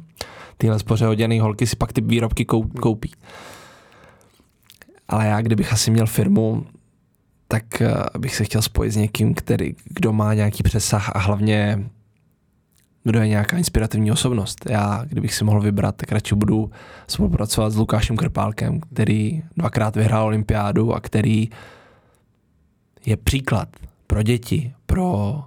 [0.57, 2.45] tyhle spořehoděný holky si pak ty výrobky
[2.81, 3.11] koupí.
[5.07, 6.65] Ale já, kdybych asi měl firmu,
[7.47, 11.89] tak eh, bych se chtěl spojit s někým, který, kdo má nějaký přesah a hlavně
[13.03, 14.69] kdo je nějaká inspirativní osobnost.
[14.69, 16.71] Já, kdybych si mohl vybrat, tak radši budu
[17.07, 21.49] spolupracovat s Lukášem Krpálkem, který dvakrát vyhrál olympiádu a který
[23.05, 23.69] je příklad
[24.07, 25.43] pro děti, pro,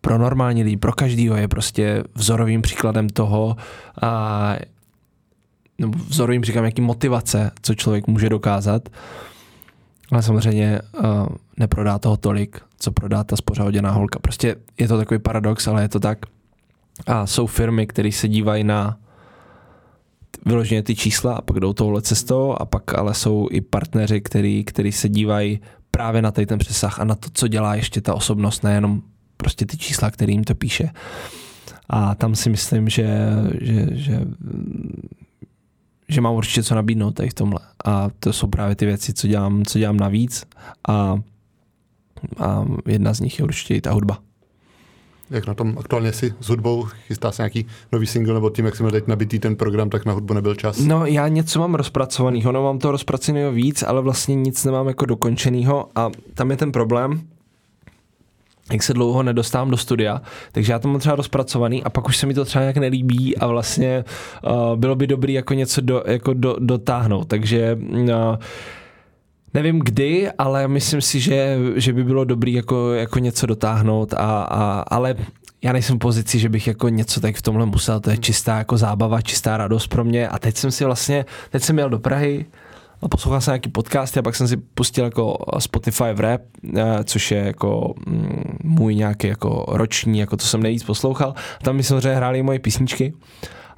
[0.00, 3.56] pro normální lidi, pro každýho je prostě vzorovým příkladem toho
[4.02, 4.56] a
[5.78, 8.88] nebo vzorovým příkladem jaký motivace, co člověk může dokázat.
[10.12, 11.04] Ale samozřejmě uh,
[11.56, 14.18] neprodá toho tolik, co prodá ta spořáděná holka.
[14.18, 16.18] Prostě je to takový paradox, ale je to tak.
[17.06, 18.98] A jsou firmy, které se dívají na
[20.46, 24.64] vyloženě ty čísla a pak jdou touhle cestou a pak ale jsou i partneři, který,
[24.64, 28.64] který se dívají právě na ten přesah a na to, co dělá ještě ta osobnost,
[28.64, 29.02] nejenom
[29.36, 30.90] prostě ty čísla, který jim to píše.
[31.88, 33.08] A tam si myslím, že,
[33.60, 34.20] že, že,
[36.08, 37.60] že mám určitě co nabídnout tady v tomhle.
[37.84, 40.44] A to jsou právě ty věci, co dělám, co dělám navíc
[40.88, 41.16] a,
[42.38, 44.18] a jedna z nich je určitě i ta hudba.
[45.30, 46.84] Jak na tom aktuálně si s hudbou?
[46.84, 50.12] Chystá se nějaký nový single, nebo tím, jak jsme teď nabitý ten program, tak na
[50.12, 50.78] hudbu nebyl čas?
[50.78, 55.06] No, já něco mám rozpracovaného, no mám to rozpracovaného víc, ale vlastně nic nemám jako
[55.06, 57.22] dokončeného a tam je ten problém,
[58.72, 60.22] jak se dlouho nedostávám do studia,
[60.52, 63.36] takže já to mám třeba rozpracovaný a pak už se mi to třeba nějak nelíbí
[63.36, 64.04] a vlastně
[64.44, 68.08] uh, bylo by dobrý jako něco do, jako do, dotáhnout, takže uh,
[69.54, 74.42] Nevím kdy, ale myslím si, že, že by bylo dobré jako, jako něco dotáhnout, a,
[74.42, 75.14] a, ale
[75.62, 78.58] já nejsem v pozici, že bych jako něco tak v tomhle musel, to je čistá
[78.58, 80.28] jako zábava, čistá radost pro mě.
[80.28, 82.46] A teď jsem si vlastně, teď jsem jel do Prahy,
[83.02, 86.40] a poslouchal jsem nějaký podcast a pak jsem si pustil jako Spotify v rap,
[86.76, 91.34] eh, což je jako mm, můj nějaký jako roční, jako to jsem nejvíc poslouchal.
[91.60, 93.14] A tam mi samozřejmě hráli moje písničky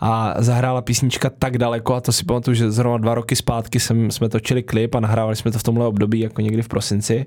[0.01, 4.11] a zahrála písnička tak daleko a to si pamatuju, že zrovna dva roky zpátky jsem,
[4.11, 7.27] jsme točili klip a nahrávali jsme to v tomhle období jako někdy v prosinci.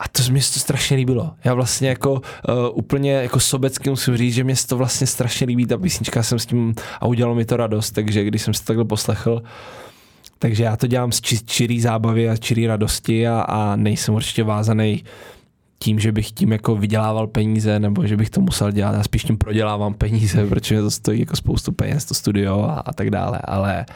[0.00, 1.32] A to mi to strašně líbilo.
[1.44, 2.20] Já vlastně jako uh,
[2.72, 6.46] úplně jako sobecky musím říct, že mě to vlastně strašně líbí ta písnička, jsem s
[6.46, 9.42] tím a udělalo mi to radost, takže když jsem si takhle poslechl,
[10.38, 14.44] takže já to dělám z či, čirý zábavy a čirý radosti a, a nejsem určitě
[14.44, 15.04] vázaný
[15.78, 18.94] tím, že bych tím jako vydělával peníze, nebo že bych to musel dělat.
[18.94, 22.92] Já spíš tím prodělávám peníze, protože to stojí jako spoustu peněz, to studio a, a
[22.92, 23.86] tak dále, ale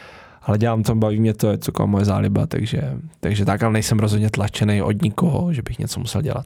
[0.41, 3.99] ale dělám to, baví mě to, je to moje záliba, takže, takže tak, ale nejsem
[3.99, 6.45] rozhodně tlačený od nikoho, že bych něco musel dělat.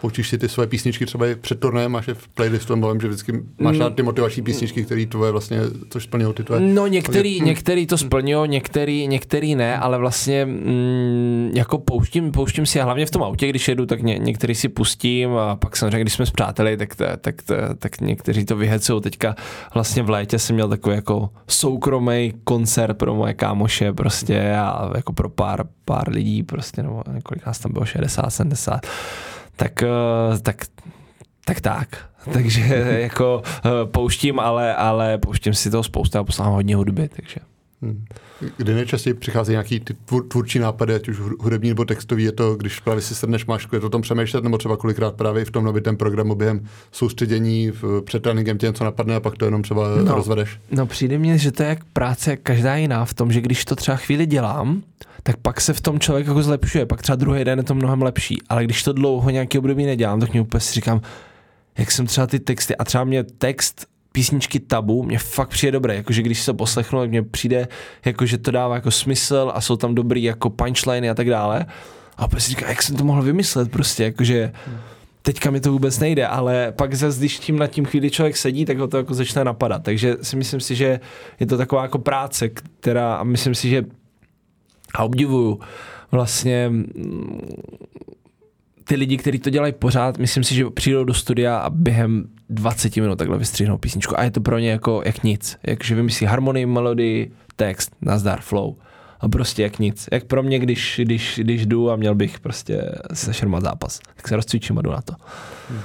[0.00, 3.08] Poučíš si ty své písničky třeba i před turnajem, máš je v playlistu, nebo že
[3.08, 5.60] vždycky máš rád ty motivační písničky, které tvoje vlastně,
[5.90, 6.60] což splňují ty tvoje.
[6.60, 7.46] No některý, hmm.
[7.46, 13.06] některý to splňují, některý, některý ne, ale vlastně mm, jako pouštím, pouštím si a hlavně
[13.06, 16.26] v tom autě, když jedu, tak ně, některý si pustím a pak samozřejmě, když jsme
[16.26, 17.42] s přáteli, tak, tak, tak,
[17.78, 19.00] tak někteří to vyhecou.
[19.00, 19.34] Teďka
[19.74, 25.12] vlastně v létě jsem měl takový jako soukromý koncert pro moje kámoše prostě a jako
[25.12, 28.86] pro pár, pár lidí prostě, nebo několik nás tam bylo, 60, 70
[29.56, 30.56] tak, eh, tak,
[31.44, 32.12] tak tak.
[32.32, 32.60] Takže
[33.00, 37.36] jako eh, pouštím, ale, ale pouštím si toho spousta a poslám hodně hudby, takže.
[37.82, 38.04] Hmm.
[38.56, 42.54] Kdy nejčastěji přichází nějaký ty tvůr, tvůrčí nápady, ať už hudební nebo textový, je to,
[42.54, 45.64] když právě si sedneš, máš je to tom přemýšlet, nebo třeba kolikrát právě v tom
[45.64, 49.88] novitém programu během soustředění v, před tréninkem tě něco napadne a pak to jenom třeba
[50.04, 50.58] no, rozvedeš?
[50.70, 53.76] No přijde mně, že to je jak práce každá jiná v tom, že když to
[53.76, 54.82] třeba chvíli dělám,
[55.22, 58.02] tak pak se v tom člověk jako zlepšuje, pak třeba druhý den je to mnohem
[58.02, 61.00] lepší, ale když to dlouho nějaký období nedělám, tak mě úplně si říkám,
[61.78, 65.94] jak jsem třeba ty texty, a třeba mě text písničky tabu mě fakt přijde dobré,
[65.96, 67.68] jakože když se poslechnu, tak mě přijde,
[68.04, 71.66] jakože to dává jako smysl a jsou tam dobrý jako punchliny a tak dále.
[72.16, 74.52] A opět si říkám, jak jsem to mohl vymyslet prostě, jakože
[75.22, 78.64] teďka mi to vůbec nejde, ale pak zase, když tím nad tím chvíli člověk sedí,
[78.64, 79.82] tak ho to jako začne napadat.
[79.82, 81.00] Takže si myslím si, že
[81.40, 83.84] je to taková jako práce, která, a myslím si, že
[84.94, 85.60] a obdivuju
[86.10, 87.40] vlastně mm,
[88.84, 92.96] ty lidi, kteří to dělají pořád, myslím si, že přijdou do studia a během 20
[92.96, 95.58] minut takhle vystřihnou písničku a je to pro ně jako jak nic.
[95.66, 98.74] Jakže vymyslí harmonii, melodii, text, nazdar, flow.
[99.20, 100.08] A prostě jak nic.
[100.12, 102.82] Jak pro mě, když, když, když jdu a měl bych prostě
[103.12, 105.14] se šermat zápas, tak se rozcvičím a jdu na to.
[105.70, 105.80] Hmm.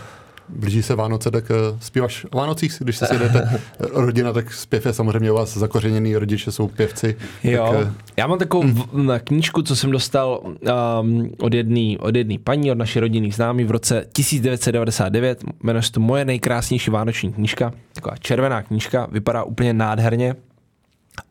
[0.50, 4.94] Blíží se Vánoce, tak uh, zpíváš o Vánocích, když se sjedete rodina, tak zpěv je
[4.94, 7.16] samozřejmě u vás zakořeněný, rodiče jsou pěvci.
[7.44, 9.12] Jo, tak, uh, já mám takovou hmm.
[9.24, 13.72] knížku, co jsem dostal um, od jedné od jedný paní, od naší rodinných známí v
[13.72, 20.36] roce 1999, jmenuje se to Moje nejkrásnější vánoční knížka, taková červená knížka, vypadá úplně nádherně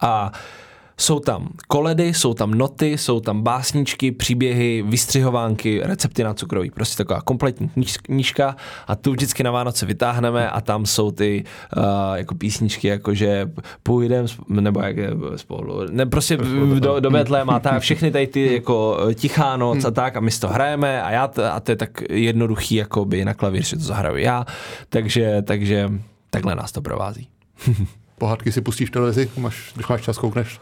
[0.01, 0.39] a uh,
[0.99, 6.71] jsou tam koledy, jsou tam noty, jsou tam básničky, příběhy, vystřihovánky, recepty na cukroví.
[6.71, 7.71] Prostě taková kompletní
[8.03, 11.45] knížka a tu vždycky na Vánoce vytáhneme a tam jsou ty
[11.77, 11.83] uh,
[12.15, 13.51] jako písničky, jako že
[13.83, 16.37] půjdem, nebo jak je spolu, ne, prostě
[16.79, 20.41] do, do Betléma, tak všechny tady ty jako tichá noc a tak a my si
[20.41, 23.83] to hrajeme a já, a to je tak jednoduchý, jako by na klavír, že to
[23.83, 24.45] zahraju já,
[24.89, 25.91] takže, takže
[26.31, 27.29] takhle nás to provází.
[28.19, 30.61] Pohádky si pustíš v televizi, máš, když máš čas, koukneš?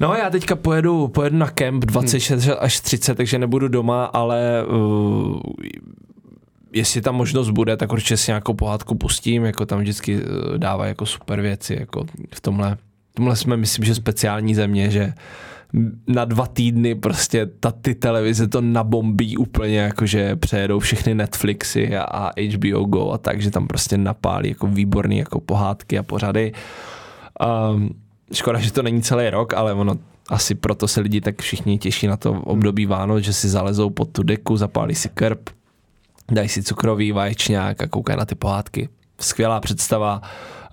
[0.00, 2.56] No já teďka pojedu, pojedu na kemp 26 hmm.
[2.60, 5.40] až 30, takže nebudu doma, ale uh,
[6.72, 10.86] jestli tam možnost bude, tak určitě si nějakou pohádku pustím, jako tam vždycky uh, dává
[10.86, 12.76] jako super věci, jako v tomhle,
[13.10, 15.12] v tomhle jsme myslím, že speciální země, že
[16.06, 22.02] na dva týdny prostě ta, ty televize to nabombí úplně, jakože přejedou všechny Netflixy a,
[22.02, 26.52] a HBO Go a tak, že tam prostě napálí jako výborný jako pohádky a pořady.
[27.74, 27.90] Um,
[28.32, 29.98] škoda, že to není celý rok, ale ono
[30.28, 34.08] asi proto se lidi tak všichni těší na to období Vánoc, že si zalezou pod
[34.08, 35.50] tu deku, zapálí si krb,
[36.30, 38.88] dají si cukrový vaječňák a koukají na ty pohádky.
[39.20, 40.22] Skvělá představa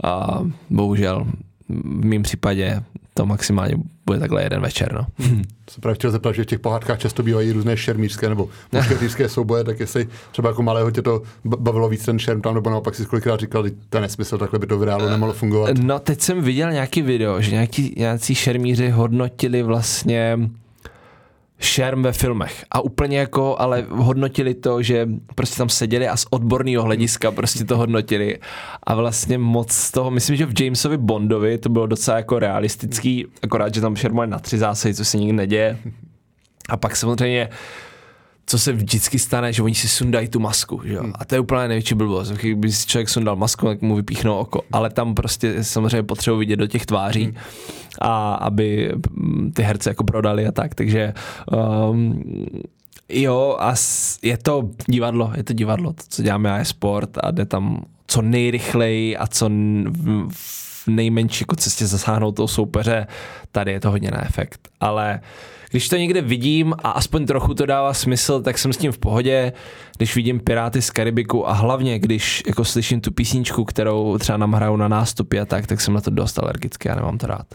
[0.03, 0.39] a
[0.69, 1.27] bohužel
[1.69, 2.83] v mém případě
[3.13, 3.75] to maximálně
[4.11, 4.93] bude takhle jeden večer.
[4.93, 5.05] No.
[5.17, 5.43] Hmm.
[5.69, 9.63] Se právě chtěl zeptat, že v těch pohádkách často bývají různé šermířské nebo mušketýřské souboje,
[9.63, 13.05] tak jestli třeba jako malého tě to bavilo víc ten šerm tam, nebo naopak si
[13.05, 15.77] kolikrát říkal, že to je nesmysl, takhle by to v reálu nemohlo fungovat.
[15.77, 20.37] No teď jsem viděl nějaký video, že nějaký, nějací šermíři hodnotili vlastně
[21.63, 22.65] šerm ve filmech.
[22.71, 27.65] A úplně jako, ale hodnotili to, že prostě tam seděli a z odborného hlediska prostě
[27.65, 28.39] to hodnotili.
[28.83, 33.73] A vlastně moc toho, myslím, že v Jamesovi Bondovi to bylo docela jako realistický, akorát,
[33.73, 35.77] že tam šerm na tři zásahy, co se nikdy neděje.
[36.69, 37.49] A pak samozřejmě
[38.51, 41.03] co se vždycky stane, že oni si sundají tu masku, že jo?
[41.03, 41.13] Hmm.
[41.15, 42.31] A to je úplně největší blbost.
[42.31, 44.61] Kdyby si člověk sundal masku, tak mu vypíchnou oko.
[44.71, 47.35] Ale tam prostě samozřejmě potřebuji vidět do těch tváří, hmm.
[48.01, 50.75] a aby mm, ty herce jako prodali a tak.
[50.75, 51.13] Takže
[51.89, 52.23] um,
[53.09, 53.73] jo, a
[54.21, 55.93] je to divadlo, je to divadlo.
[55.93, 59.49] To, co děláme, je sport a jde tam co nejrychleji a co
[60.29, 63.07] v nejmenší jako cestě zasáhnout toho soupeře.
[63.51, 64.69] Tady je to hodně na efekt.
[64.79, 65.27] Ale uh,
[65.71, 68.97] když to někde vidím a aspoň trochu to dává smysl, tak jsem s tím v
[68.97, 69.53] pohodě.
[69.97, 74.53] Když vidím Piráty z Karibiku a hlavně, když jako slyším tu písničku, kterou třeba nám
[74.53, 77.45] hrajou na nástupy a tak, tak jsem na to dost alergický a nemám to rád.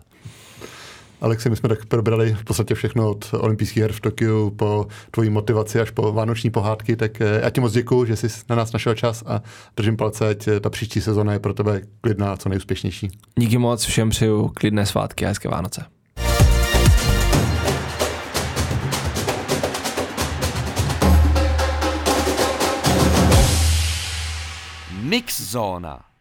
[1.20, 5.30] Alexi, my jsme tak probrali v podstatě všechno od olympijských her v Tokiu po tvojí
[5.30, 8.72] motivaci až po vánoční pohádky, tak eh, já ti moc děkuji, že jsi na nás
[8.72, 9.42] našel čas a
[9.76, 13.08] držím palce, ať eh, ta příští sezóna je pro tebe klidná a co nejúspěšnější.
[13.38, 15.84] Díky moc, všem přeju klidné svátky a hezké Vánoce.
[25.06, 26.15] Mixsauna.